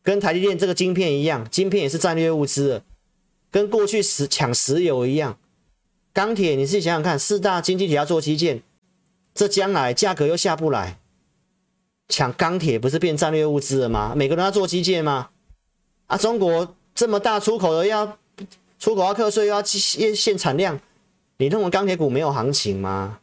[0.02, 2.84] 跟台积电这个晶片一样，晶片也是战略物资了，
[3.50, 5.38] 跟过去石抢石油一样。
[6.12, 8.62] 钢铁，你自己想想看，四大经济体要做基建，
[9.34, 10.98] 这将来价格又下不来，
[12.08, 14.14] 抢钢铁不是变战略物资了吗？
[14.16, 15.30] 每个人要做基建吗？
[16.06, 18.16] 啊，中国这么大出口的要。
[18.78, 20.80] 出口要课税，又要限限产量，
[21.36, 23.20] 你认为钢铁股没有行情吗？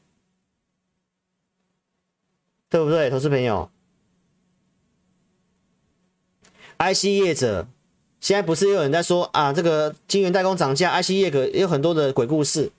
[2.70, 3.68] 对不对，投资朋友
[6.78, 7.68] ？IC 业者
[8.22, 12.72] 现在不是有人在说啊，这个晶圆代工涨价，IC 业者有很多的鬼故事。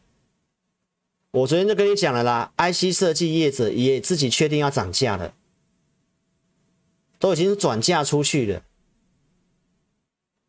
[1.31, 5.35] 我昨天就跟你讲了啦，IC 设计业者也自己确定要涨价了，
[7.18, 8.62] 都已经转嫁出去了，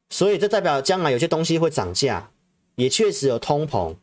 [0.10, 2.32] 所以这代表将来有些东西会涨价，
[2.76, 3.96] 也确实有通膨。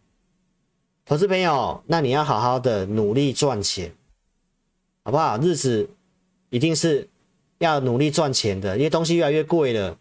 [1.05, 3.95] 投资朋友，那你要好好的努力赚钱。
[5.05, 5.39] 好不好？
[5.39, 5.89] 日子
[6.51, 7.09] 一定是
[7.59, 9.97] 要努力赚钱的，因为东西越来越贵了。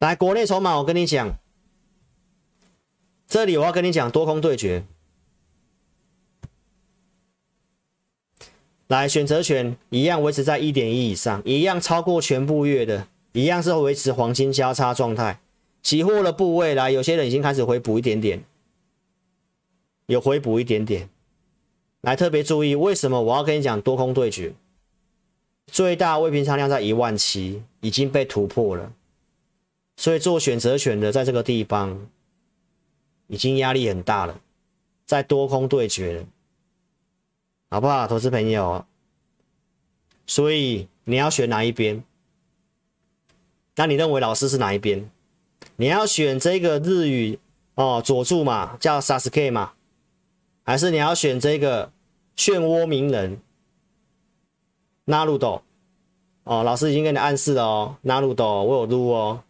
[0.00, 1.38] 来，国内筹码，我跟你讲，
[3.28, 4.84] 这里我要跟你讲多空对决。
[8.88, 15.40] 来，选择权一样维持在一点一以上，一样超过全部月的，一样是维持黄金交叉状态。
[15.82, 18.44] 期货的部位来，有些人已经开始回补一点点，
[20.06, 21.08] 有回补一点点。
[22.02, 24.52] 来特别注意，为什么我要跟你讲多空对决？
[25.66, 28.92] 最大未平仓量在一万七，已经被突破了，
[29.96, 32.06] 所以做选择权的在这个地方
[33.28, 34.40] 已经压力很大了，
[35.04, 36.24] 在多空对决了，
[37.70, 38.84] 好不好，投资朋友？
[40.26, 42.02] 所以你要选哪一边？
[43.76, 45.10] 那你认为老师是哪一边？
[45.76, 47.38] 你要选这个日语
[47.74, 49.72] 哦，佐助嘛，叫 Sasuke 嘛，
[50.64, 51.92] 还是你要选这个？
[52.38, 53.40] 漩涡鸣人，
[55.06, 55.62] 纳鲁斗
[56.44, 59.42] 哦，老师已经给你暗示了哦，纳鲁斗我有路哦，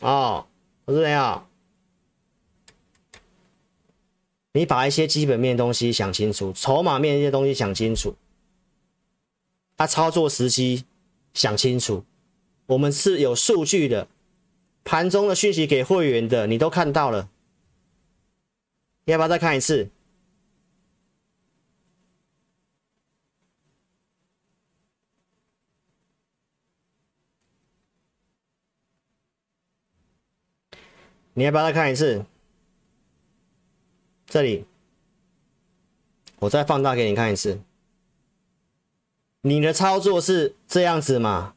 [0.00, 0.46] 哦，
[0.84, 1.42] 我说没有，
[4.54, 8.14] 你把一些基本面东西想清楚，筹码面一些东西想清楚，
[9.76, 10.84] 他、啊、操作时机
[11.32, 12.04] 想清楚，
[12.66, 14.08] 我们是有数据的，
[14.84, 17.30] 盘中的讯息给会员的，你都看到了，
[19.06, 19.88] 要不要再看一次？
[31.34, 32.26] 你要不要再看一次？
[34.32, 34.64] 这里，
[36.38, 37.60] 我再放大给你看一次。
[39.42, 41.52] 你的操作是这样子吗？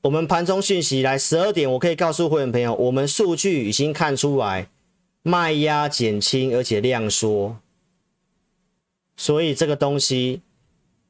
[0.00, 4.68] 我们盘中讯息来十二点，我可以告诉会员朋友，我们数据已经看出来
[5.22, 7.58] 卖压减轻，而且量缩，
[9.16, 10.42] 所以这个东西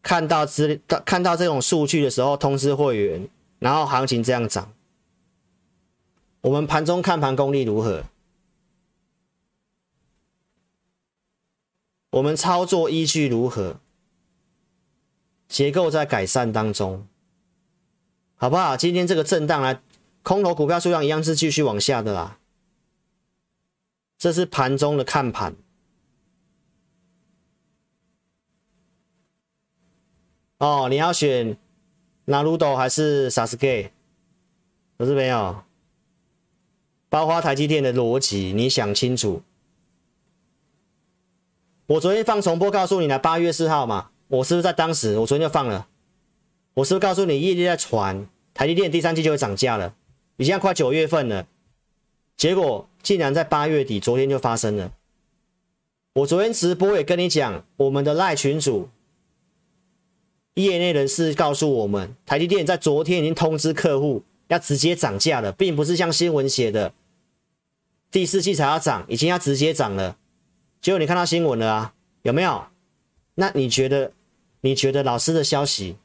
[0.03, 3.26] 看到资看到这种数据的时候，通知会员，
[3.61, 4.70] 然后行情这样涨。
[6.43, 8.05] 我们盘中看盘功力如何？
[12.12, 13.80] 我们操作依据如何？
[15.48, 17.06] 结构在改善当中，
[18.36, 18.76] 好不好？
[18.76, 19.80] 今天这个震荡来，
[20.22, 22.38] 空头股票数量一样是继续往下的啦。
[24.18, 25.54] 这是盘中的看盘。
[30.58, 31.56] 哦，你要选
[32.26, 33.90] 纳鲁斗还是 Sasuke？
[34.98, 35.64] 不是没有。
[37.08, 39.42] 包括台积电的逻辑，你想清楚。
[41.93, 45.18] 我昨天放重播告诉你了，八月四号嘛，我是不是在当时？
[45.18, 45.88] 我昨天就放了。
[46.74, 49.95] 我是不是告诉你，业界在传台积电第三季就会涨价了？
[50.38, 51.47] 已经快九月份了，
[52.34, 54.93] 结果竟然在八月底，昨天就发生了。
[56.14, 58.88] 我昨天直播也跟你讲，我们的赖群主
[60.55, 66.95] 业内人士告诉我们，台积电在昨天已经通知客户要直接涨价了，并不是像新闻写的。
[68.11, 70.16] 第四季才要涨，已经要直接涨了。
[70.83, 71.95] 结果你看到新闻了啊？
[72.20, 72.66] 有没有？
[73.37, 74.12] 那你觉得？
[74.64, 75.97] 你觉得老师的消息，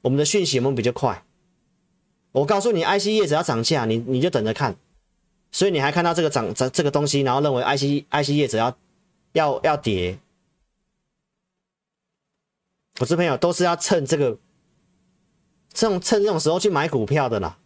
[0.00, 1.24] 我们的讯息有没有比较快？
[2.32, 4.76] 我告诉你，IC 业者要涨价，你你就等着看。
[5.52, 8.76] 所以你还看到这个涨这这个东西，然后认为 IC IC 业者要
[9.32, 10.18] 要要跌。
[12.98, 14.38] 我这朋友都是要趁这个，
[15.72, 17.58] 这种趁这种时候去买股票的啦。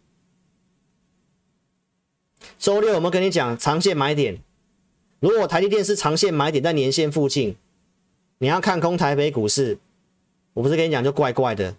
[2.58, 4.42] 周六我们跟你讲长线买点，
[5.24, 7.56] 如果台积电是长线买点在年线附近，
[8.36, 9.78] 你要看空台北股市，
[10.52, 11.76] 我不是跟你讲就怪怪的。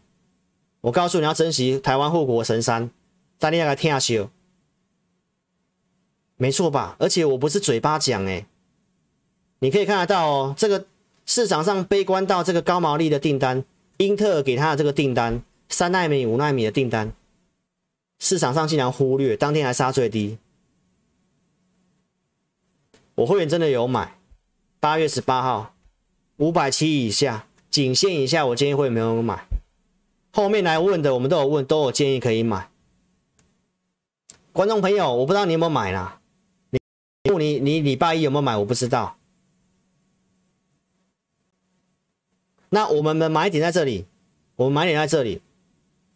[0.82, 2.90] 我告诉你要珍惜台湾护国神山，
[3.38, 4.28] 大家来听下去，
[6.38, 6.96] 没错吧？
[6.98, 8.48] 而且我不是嘴巴讲诶，
[9.60, 10.88] 你可以看得到哦，这个
[11.28, 13.64] 市场上悲观到这个高毛利的订单，
[13.98, 17.14] 英特尔给他的这个订单，三奈米、五奈米的订单，
[18.18, 20.40] 市场上竟然忽略，当天还杀最低。
[23.16, 24.18] 我会员真的有买，
[24.80, 25.74] 八月十八号
[26.38, 29.48] 五百七以下，仅限以下，我建议会员没有买。
[30.32, 32.70] 后面来问的，我们都有问，都有建议可以买。
[34.52, 36.20] 观众朋友，我不知道你有没有买啦？
[36.72, 36.80] 你
[37.38, 38.58] 你你礼拜一有没有买？
[38.58, 39.18] 我不知道。
[42.70, 44.06] 那我们的买点在这里，
[44.58, 45.42] 我们买点在这里，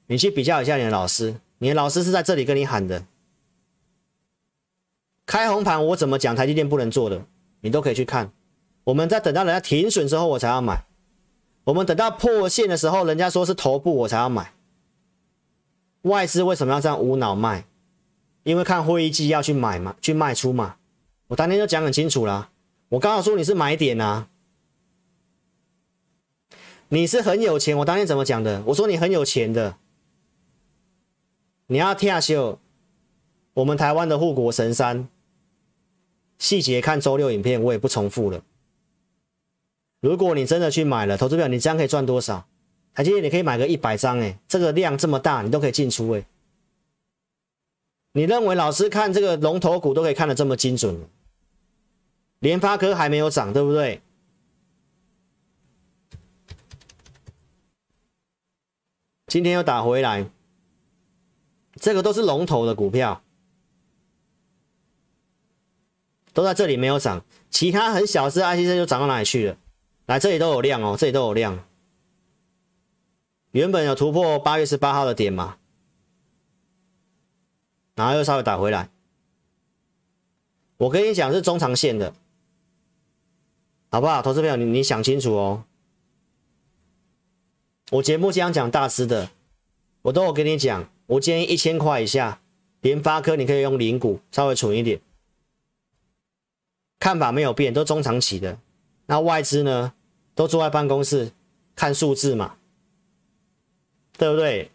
[0.07, 3.05] 你去比较一下你的老师，你的老师是在这里跟你喊的。
[5.29, 7.23] 开红盘我怎么讲台积电不能做的，
[7.61, 8.31] 你都可以去看。
[8.83, 10.85] 我们在等到人家停损之后，我才要买。
[11.65, 14.53] 我们等到破线的时候，人家说是头部，我才要买。
[16.01, 17.65] 外资为什么要这样无脑卖？
[18.41, 20.77] 因为看会议纪要去买嘛，去卖出嘛。
[21.27, 22.49] 我当天就讲很清楚啦。
[22.89, 24.29] 我刚好说你是买点啊，
[26.87, 27.77] 你是很有钱。
[27.77, 28.63] 我当天怎么讲的？
[28.65, 29.75] 我说你很有钱的，
[31.67, 32.59] 你要跳秀。
[33.53, 35.07] 我们台湾的护国神山，
[36.39, 38.43] 细节看周六影片，我也不重复了。
[39.99, 42.47] 如果你真的去买了，投资表，你这样可以赚多少？
[42.93, 46.25] 台积电你可以买个一百张，哎，这个量这么大，你都可以进出，哎。
[48.13, 51.07] 你认为老师看这个龙头股都可以看得这么精准？
[52.39, 54.01] 联发科还没有涨，对不对？
[59.27, 60.25] 今天又打回来，
[61.75, 63.21] 这个都是龙头的股票，
[66.33, 69.57] 都在这里没有涨，其他很小只 IC 就涨到哪里去了？
[70.05, 71.65] 来，这里都有量哦，这里都有量。
[73.51, 75.57] 原本有突破八月十八号的点嘛，
[77.95, 78.89] 然后又稍微打回来。
[80.77, 82.13] 我跟你讲是中长线的，
[83.89, 84.21] 好不好？
[84.21, 85.63] 投资朋友，你你想清楚哦。
[87.91, 89.29] 我节目经常讲大师的，
[90.03, 92.39] 我都有跟你讲，我建议一千块以下，
[92.81, 95.01] 联发科你可以用零股，稍微存一点。
[96.99, 98.57] 看法没有变，都中长期的。
[99.05, 99.93] 那外资呢？
[100.35, 101.33] 都坐在办公室
[101.75, 102.55] 看数字嘛，
[104.17, 104.71] 对不对？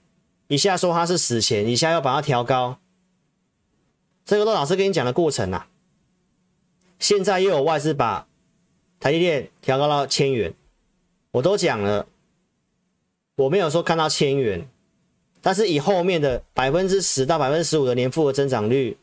[0.47, 2.79] 一下说它是死钱，一下要把它调高，
[4.27, 5.69] 这个都老师跟你讲的过程啊。
[6.99, 8.27] 现在又有外资把
[9.01, 10.53] 台积电调高到千元，
[11.31, 12.07] 我都讲了，
[13.37, 14.69] 我没有说看到千元，
[15.41, 18.99] 但是以后面的百分之十到百分之十五的年复合增长率，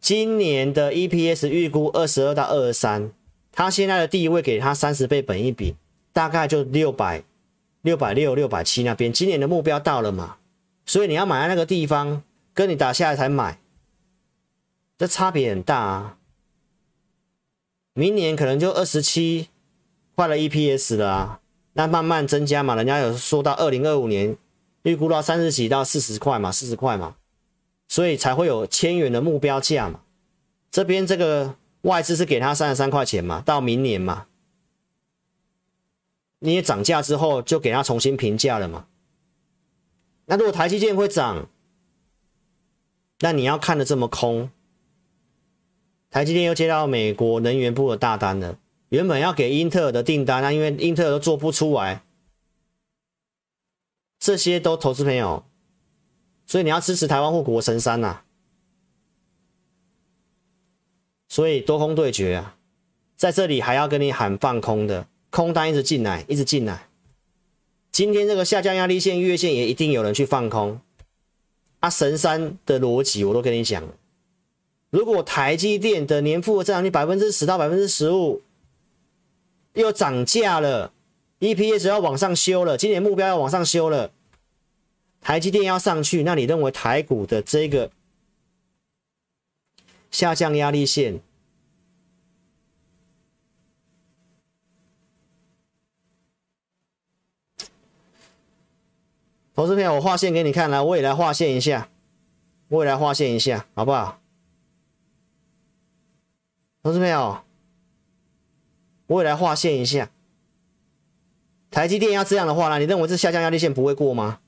[0.00, 3.12] 今年的 EPS 预估二十二到二十三。
[3.52, 5.74] 他现在的地位给他三十倍本益比，
[6.12, 7.24] 大概就六百、
[7.82, 9.12] 六百六、六百七那边。
[9.12, 10.36] 今年的目标到了嘛？
[10.86, 12.22] 所以你要买在那个地方，
[12.54, 13.58] 跟你打下来才买，
[14.96, 16.16] 这差别很大啊。
[17.92, 19.48] 明年可能就二十七
[20.14, 21.40] 块了 EPS 了啊，
[21.72, 22.76] 那慢慢增加嘛。
[22.76, 24.36] 人家有说到二零二五年
[24.84, 27.16] 预估到三十几到四十块嘛，四十块嘛，
[27.90, 30.00] 所以才会有千元的目标价嘛。
[30.70, 31.56] 这边这个。
[31.84, 34.26] 外资是给他三十三块钱嘛，到明年嘛，
[36.40, 38.86] 你也涨价之后就给他重新评价了嘛。
[40.26, 41.48] 那如果台积电会涨，
[43.20, 44.50] 那你要看的这么空，
[46.10, 48.58] 台积电又接到美国能源部的大单了，
[48.90, 52.02] 原本要给英特尔的订单，那因为英特尔都做不出来，
[54.18, 55.46] 这些都投资朋友，
[56.50, 58.24] 所以你要支持台湾护国神山呐、啊。
[61.28, 62.56] 所以多空对决啊，
[63.16, 66.88] 在这里还要跟你喊放空的空单一直进来，一直进来。
[67.92, 70.80] 今天这个下降压力线、月线也一定有人去放空。
[71.78, 73.94] 啊，神山的逻辑我都跟你讲了。
[74.90, 78.42] 如果台积电的年复合增长率百分之十到百分之十五
[79.74, 80.92] 又涨价了
[81.38, 84.10] ，EPS 要往上修了，今年目标要往上修了，
[85.20, 87.90] 台积电要上去，那你认为台股的这个？
[90.10, 91.20] 下降压力线，
[99.54, 101.88] 投资朋友，我画线给你看，来，我也来画线一下，
[102.66, 104.20] 我也来画线一下，好不好？
[106.82, 107.44] 投资朋友，
[109.06, 110.10] 我也来画线一下。
[111.70, 114.40] 台积电要这样的话呢，你认为这下降压力线不会过吗？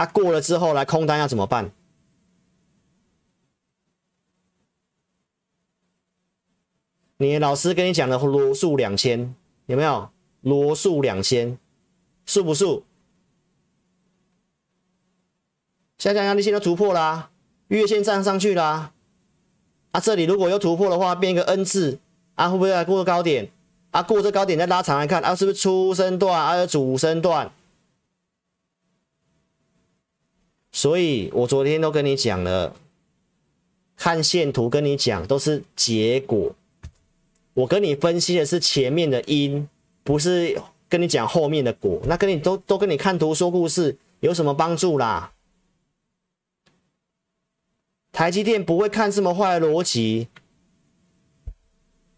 [0.00, 1.70] 啊，过了之后来空单要怎么办？
[7.18, 9.34] 你老师跟你讲的罗素两千
[9.66, 10.08] 有没有？
[10.40, 11.58] 罗素两千，
[12.24, 12.84] 素不素？
[15.98, 17.30] 下降压力线都突破啦、
[17.68, 18.92] 月线站上去啦、
[19.90, 20.00] 啊。
[20.00, 21.98] 这里如果有突破的话，变一个 N 字
[22.36, 23.50] 啊，会不会来过高点？
[23.90, 27.52] 啊，过这高点再拉长来看啊，是不是初升段啊，主升段？
[30.80, 32.74] 所以我昨天都跟你讲了，
[33.96, 36.54] 看线图跟你讲都是结果。
[37.52, 39.68] 我跟你分析的是前面的因，
[40.02, 40.58] 不是
[40.88, 42.00] 跟你讲后面的果。
[42.06, 45.34] 那跟你都都跟你看图说故事有什么帮助啦？
[48.10, 50.28] 台积电不会看这么坏的逻辑，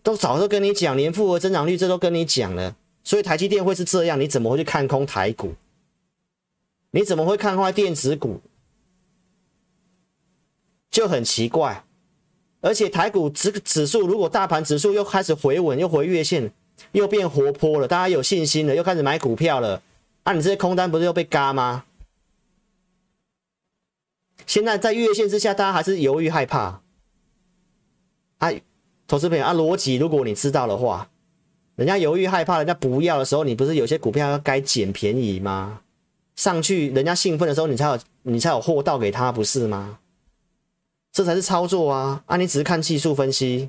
[0.04, 2.76] 都早就跟你讲年复合增长率，这都跟你讲了。
[3.02, 5.54] 所以台积电会是这样，你怎么会去看空台股？
[6.92, 8.40] 你怎么会看坏电子股？
[10.92, 11.84] 就很奇怪。
[12.60, 16.52] 而且台股指指数，如果大盘指数又开始回稳，又回月线，
[16.92, 19.82] 又变活泼了，大家有信心了，又开始买股票了，
[20.22, 21.84] 啊，你这些空单不是又被嘎吗？
[24.46, 26.82] 现在在月线之下，大家还是犹豫害怕。
[28.38, 28.52] 啊，
[29.08, 31.08] 投资朋友啊，逻辑如果你知道的话，
[31.74, 35.80] 人家犹豫害怕，人家不要的时候，你不是有些股票要该捡便宜吗？
[36.36, 39.98] 上去人家兴奋的时候，你才有你才有货倒给他，不是吗？
[41.12, 42.24] 这才是操作啊！
[42.26, 43.68] 啊，你只是看技术分析，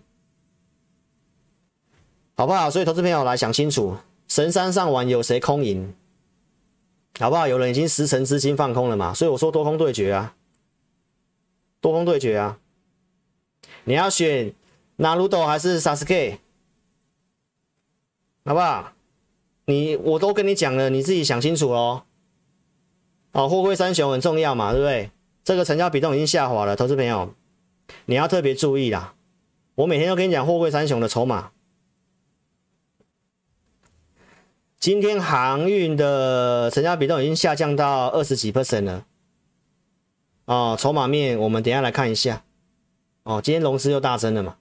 [2.35, 2.71] 好不好？
[2.71, 3.97] 所以投资朋友来想清楚，
[4.29, 5.93] 神山上玩有谁空赢？
[7.19, 7.45] 好不好？
[7.45, 9.13] 有人已经十成资金放空了嘛？
[9.13, 10.35] 所以我说多空对决啊，
[11.81, 12.57] 多空对决啊！
[13.83, 14.53] 你要选
[14.95, 16.39] 纳鲁斗还是萨斯 K？
[18.45, 18.93] 好不好？
[19.65, 22.03] 你我都跟你讲了，你自己想清楚哦。
[23.33, 25.11] 哦，货柜三雄很重要嘛，对不对？
[25.43, 27.33] 这个成交比重已经下滑了，投资朋友，
[28.05, 29.13] 你要特别注意啦。
[29.75, 31.51] 我每天都跟你讲货柜三雄的筹码。
[34.79, 39.05] 今天航运的成交比重已经下降到二十几 percent 了。
[40.45, 42.43] 哦，筹码面我们等下来看一下。
[43.23, 44.57] 哦，今天融资又大增了嘛？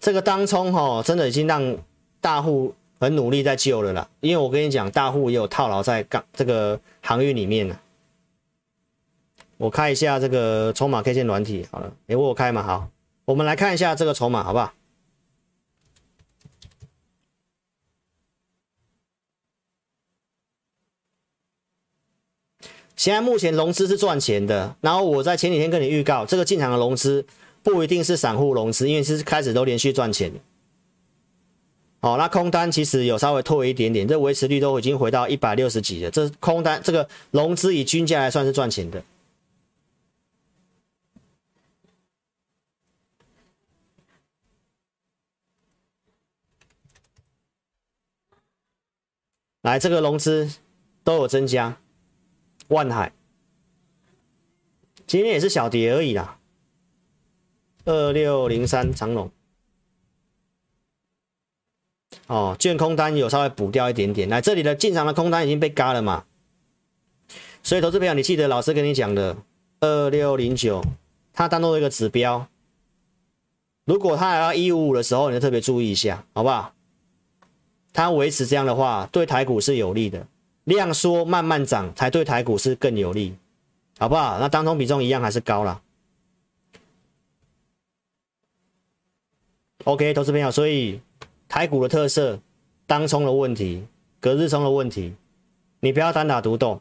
[0.00, 1.76] 这个当冲哈，真的已经让
[2.20, 4.08] 大户很努力在救了啦。
[4.20, 7.80] 因为我跟你讲，大户也有套牢在港这个航运里面了。
[9.58, 12.62] 我开一下这个筹码 K 线软体，好了，诶，我开嘛？
[12.62, 12.88] 好，
[13.24, 14.72] 我们来看一下这个筹码，好不好？
[22.94, 27.26] 现在目前融资是赚钱的，然后我在前几天跟你预告，这个进场的融资
[27.62, 30.32] 不一定是散户融资，因为是开始都连续赚钱。
[32.00, 39.02] 好，那空单其实有稍微退一点点，这维持率都已经回到一百六十几了，这空单这个融资以均价来算是赚钱的。
[49.68, 50.50] 来，这个融资
[51.04, 51.76] 都有增加，
[52.68, 53.12] 万海
[55.06, 56.38] 今天也是小跌而已啦。
[57.84, 59.30] 二六零三长龙，
[62.28, 64.26] 哦，券空单有稍微补掉一点点。
[64.30, 66.24] 来，这里的进场的空单已经被嘎了嘛？
[67.62, 69.36] 所以，投资朋友，你记得老师跟你讲的
[69.80, 70.82] 二六零九，
[71.34, 72.48] 它当做一个指标。
[73.84, 76.72] 如果它还要一五五的时候，你就特别注意一下，好不好？
[77.98, 80.24] 它维持这样的话，对台股是有利的。
[80.62, 83.34] 量缩慢慢涨，才对台股是更有利，
[83.98, 84.38] 好不好？
[84.38, 85.82] 那当冲比重一样还是高了。
[89.82, 91.00] OK，投资朋友，所以
[91.48, 92.38] 台股的特色，
[92.86, 93.84] 当冲的问题，
[94.20, 95.14] 隔日冲的问题，
[95.80, 96.80] 你不要单打独斗。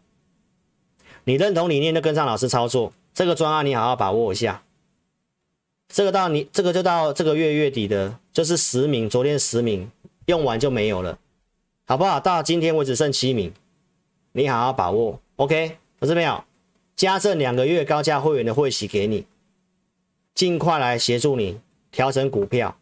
[1.23, 4.61] 你认同理念就跟上老师操作，这个专案你好好把握一下。
[5.91, 9.89] 这个到你这个就到这个月月底的，就是十名，昨天十名。
[10.27, 11.17] 用完就没有了，
[11.85, 12.19] 好不好？
[12.19, 13.53] 到今天为止剩七名，
[14.33, 15.21] 你好好把握。
[15.37, 16.43] OK，投资朋友，
[16.97, 19.25] 加赠两个月高价会员的会期给你，
[20.35, 22.77] 尽快来协助你调整股票，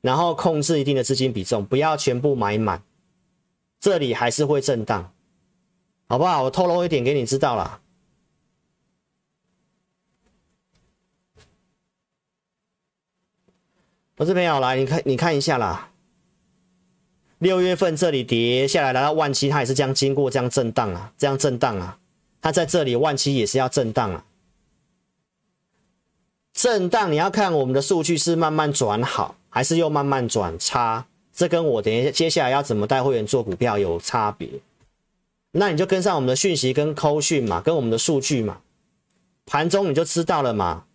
[0.00, 2.82] 然后控制一定的资金比重，不要全部买满，
[3.78, 5.12] 这里还是会震荡，
[6.08, 6.44] 好不好？
[6.44, 7.82] 我透露一点给你知道啦。
[14.16, 15.90] 投资朋友来，你看你看一下啦。
[17.38, 21.96] 六月份这里跌下来来到万七，它也是这样经过这样震荡啊，这样震荡啊，
[22.40, 24.24] 它在这里万七也是要震荡啊，
[26.52, 34.48] 震荡你要看我们的数据是慢慢转好，还是又慢慢转差，这跟我等一下接下来要怎么带会员做股票有差别，
[35.52, 38.58] 那你就跟上我们的讯息跟扣讯嘛，跟我们的数据嘛，
[39.46, 40.86] 盘中你就知道了嘛，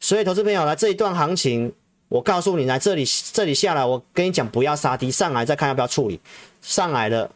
[0.00, 1.72] 所以投资朋友来这一段行情。
[2.10, 6.20] 我告诉你，来这里，这里下来，我跟你讲，不要杀低，上来再看要不要处理。
[6.60, 7.30] 上来了，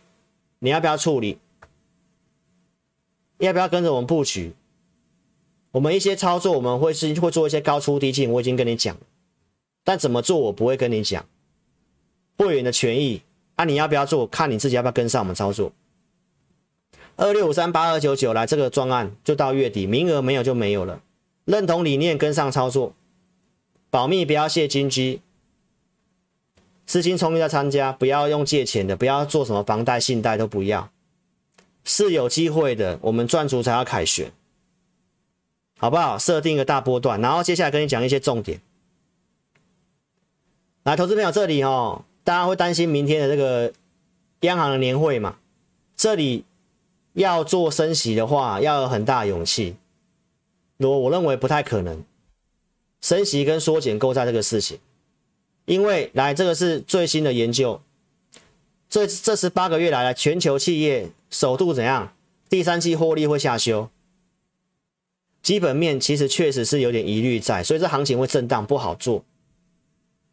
[0.59, 1.38] 你要不要处理？
[3.38, 4.52] 要不要跟着我们布局？
[5.70, 8.96] 我们一些操作，我们会是会做一些高出低进，我已经跟你讲，
[9.84, 11.24] 但怎么做我不会跟你讲。
[12.36, 13.22] 会员的权益，
[13.55, 14.26] 啊，你要不要做？
[14.26, 15.70] 看你自己要不要跟上我们操作。
[17.14, 21.01] 二六五三八二九九，来这个专案就到月底，名额没有就没有了。
[21.44, 22.92] 认同理念，跟上操作。
[23.95, 25.21] 保密，不要泄金鸡，
[26.85, 30.91] 资金充裕再参加，不要用借钱的，不要做什么房贷、信贷都不要，
[31.85, 32.99] 是有机会的。
[33.03, 34.33] 我们赚足才要凯旋，
[35.79, 36.19] 好不好？
[36.19, 38.61] 设定一个大波段，然后接下来跟你讲一些重点。
[40.83, 43.73] 来，投资朋友这里哦，大家会担心明天的这个
[44.41, 45.37] 央行的年会嘛？
[45.95, 46.45] 这里
[47.12, 49.77] 要做升息的话，要有很大勇气。
[50.79, 52.03] 我我认为不太可能，
[53.05, 54.78] 升息跟缩减购债这个事情，
[55.66, 57.82] 因为来这个是最新的研究，
[58.89, 62.14] 这这十八个月来了，全球企业首度怎样？
[62.48, 63.90] 第三季获利会下修，
[65.43, 69.22] 基本面其实确实是有点疑虑在，所以这行情会震荡，不好做。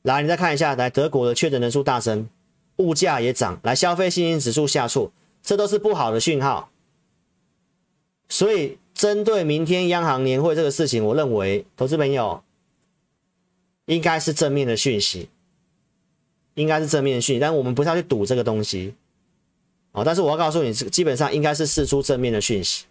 [0.04, 2.30] 来，你再看一下，来德国的确诊人数大增，
[2.78, 5.12] 物价也涨，来消费信心指数下挫，
[5.44, 6.72] 这都是不好的讯号。
[8.30, 12.42] 所以，针对明天央行年会这个事情，我认为投资朋友
[13.86, 15.30] 应该是正面的讯息，
[16.54, 18.94] 应该是正面的讯息，但我们不是要去赌这个东西，
[19.92, 22.86] 哦，但是我要告诉你，基本上应该是释出正面的讯息。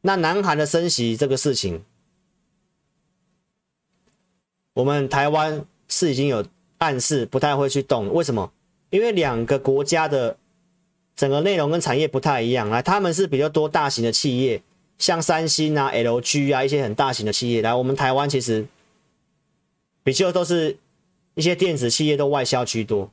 [0.00, 1.82] 那南韩的升息这个事情，
[4.74, 5.64] 我们台湾。
[5.92, 6.46] 是已经有
[6.78, 8.52] 暗示不太会去动，为什么？
[8.90, 10.36] 因为两个国家的
[11.16, 12.70] 整个内容跟产业不太一样。
[12.70, 14.62] 来，他们是比较多大型的企业，
[14.98, 17.60] 像三星啊、LG 啊一些很大型的企业。
[17.60, 18.64] 来，我们台湾其实
[20.02, 20.78] 比较都是
[21.34, 23.10] 一些电子企业，都外销居多。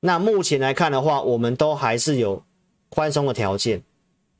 [0.00, 2.42] 那目前来看的话，我们都还是有
[2.88, 3.82] 宽松的条件。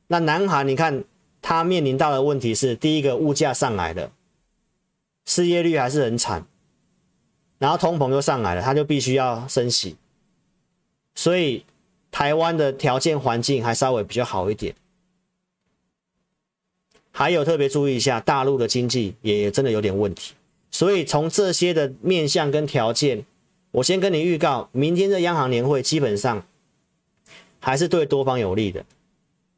[0.07, 1.03] 那南韩，你看
[1.41, 4.11] 它面临到的问题是，第一个物价上来了，
[5.25, 6.45] 失业率还是很惨。
[7.57, 9.95] 然后通膨又上来了，它就必须要升息，
[11.15, 11.65] 所以
[12.11, 14.75] 台湾的条件环境还稍微比较好一点。
[17.11, 20.33] 还有特别注意一下，大陆的经济也真的有点问题。
[20.75, 23.25] 所以从这些的面向跟条件，
[23.71, 26.45] 我先跟你预告，明天的央行年会基本上
[27.61, 28.85] 还是对多方有利的。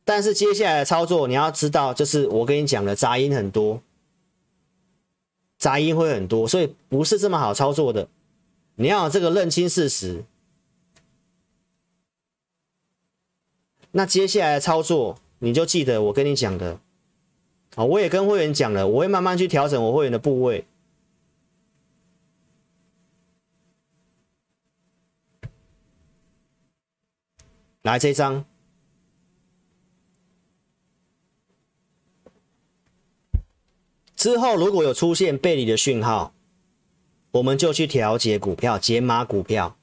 [0.05, 3.81] 但是接下来的操作，你要知道，就是我跟你讲的杂音很多。
[5.57, 8.07] 杂音会很多，所以不是这么好操作的。
[8.75, 10.23] 你要有这个认清事实。
[13.89, 16.79] 那接下来的操作，你就记得我跟你讲的
[17.73, 20.63] 啊，我也跟会员讲了，我会慢慢去调整我会员的部位。
[27.87, 28.43] 来这张。
[34.15, 36.33] 之后如果有出现背离的讯号，
[37.31, 39.77] 我们就去调节股票、解码股票。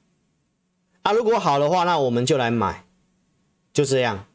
[1.01, 2.85] 啊，如果好的话，那我们就来买，
[3.73, 4.27] 就这样。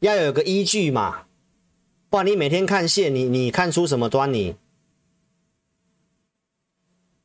[0.00, 1.26] 要有个依据嘛，
[2.10, 4.56] 不然你每天看线，你你看出什么端倪？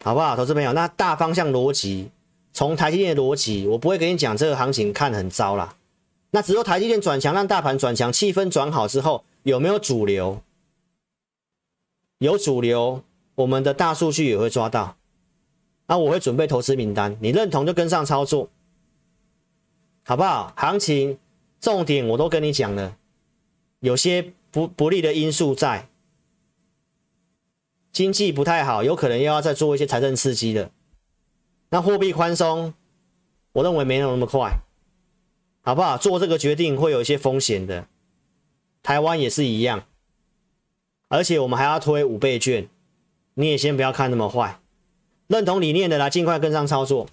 [0.03, 0.71] 好不好，投资朋友？
[0.73, 2.11] 那大方向逻辑，
[2.57, 5.75] 从台积电的逻辑，我不会跟你讲这个行情看很糟啦。
[6.31, 10.41] 那只有台积电转强，让大盘转强，气氛转好之后，有没有主流？
[12.17, 13.03] 有主流，
[13.35, 14.97] 我们的大数据也会抓到。
[15.85, 18.49] 那我会准备投资名单，你认同就跟上操作，
[20.03, 20.51] 好不好？
[20.57, 21.19] 行情
[21.61, 22.97] 重点我都跟你讲了，
[23.81, 25.87] 有些不不利的因素在，
[27.91, 30.71] 经济不太好，有可能又要再做一些财政刺激的。
[31.69, 32.73] 那货币宽松，
[33.53, 34.59] 我认为没有那么快，
[35.61, 35.97] 好不好？
[35.97, 37.87] 做这个决定会有一些风险的，
[38.81, 39.83] 台湾也是一样。
[41.09, 42.67] 而且我们还要推五倍券，
[43.33, 44.59] 你也先不要看那么坏，
[45.27, 47.07] 认同理念的来尽快跟上操作。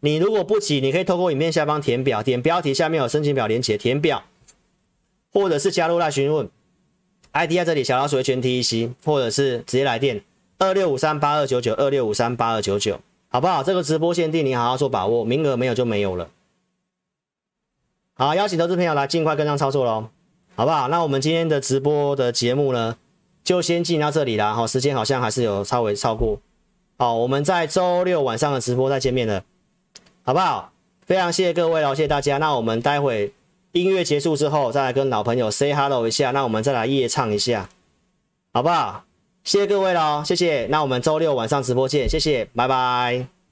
[0.00, 4.24] 你如果不急，你可以透过影片下方填表，点标题下面有申请表连结，填表，
[5.32, 6.50] 或者是加入来询问
[7.32, 10.22] ，ID 在这里小老鼠的全 T E C，或者是直接来电
[10.58, 13.00] 二六五三八二九九二六五三八二九九，
[13.34, 13.64] 好不好？
[13.64, 16.28] 这个直播限定，你好好做把握，名额没有就没有了。
[18.14, 20.06] 好，邀请投资朋友来尽快跟上操作喽。
[20.54, 20.86] 好不好？
[20.86, 22.96] 那我们今天的直播的节目呢，
[23.42, 24.54] 就先进到这里了。
[24.54, 26.40] 好，时间好像还是有稍微超过。
[26.96, 29.42] 好，我们在周六晚上的直播再见面了，
[30.22, 30.70] 好不好？
[31.04, 32.38] 非常谢谢各位哦，谢谢大家。
[32.38, 33.32] 那我们待会
[33.72, 36.30] 音乐结束之后，再来跟老朋友 say hello 一下。
[36.30, 37.68] 那我们再来夜唱一下，
[38.52, 39.04] 好不好？
[39.44, 40.66] 谢谢各位了，谢谢。
[40.70, 43.43] 那我们周六晚上直播见，谢谢，拜拜。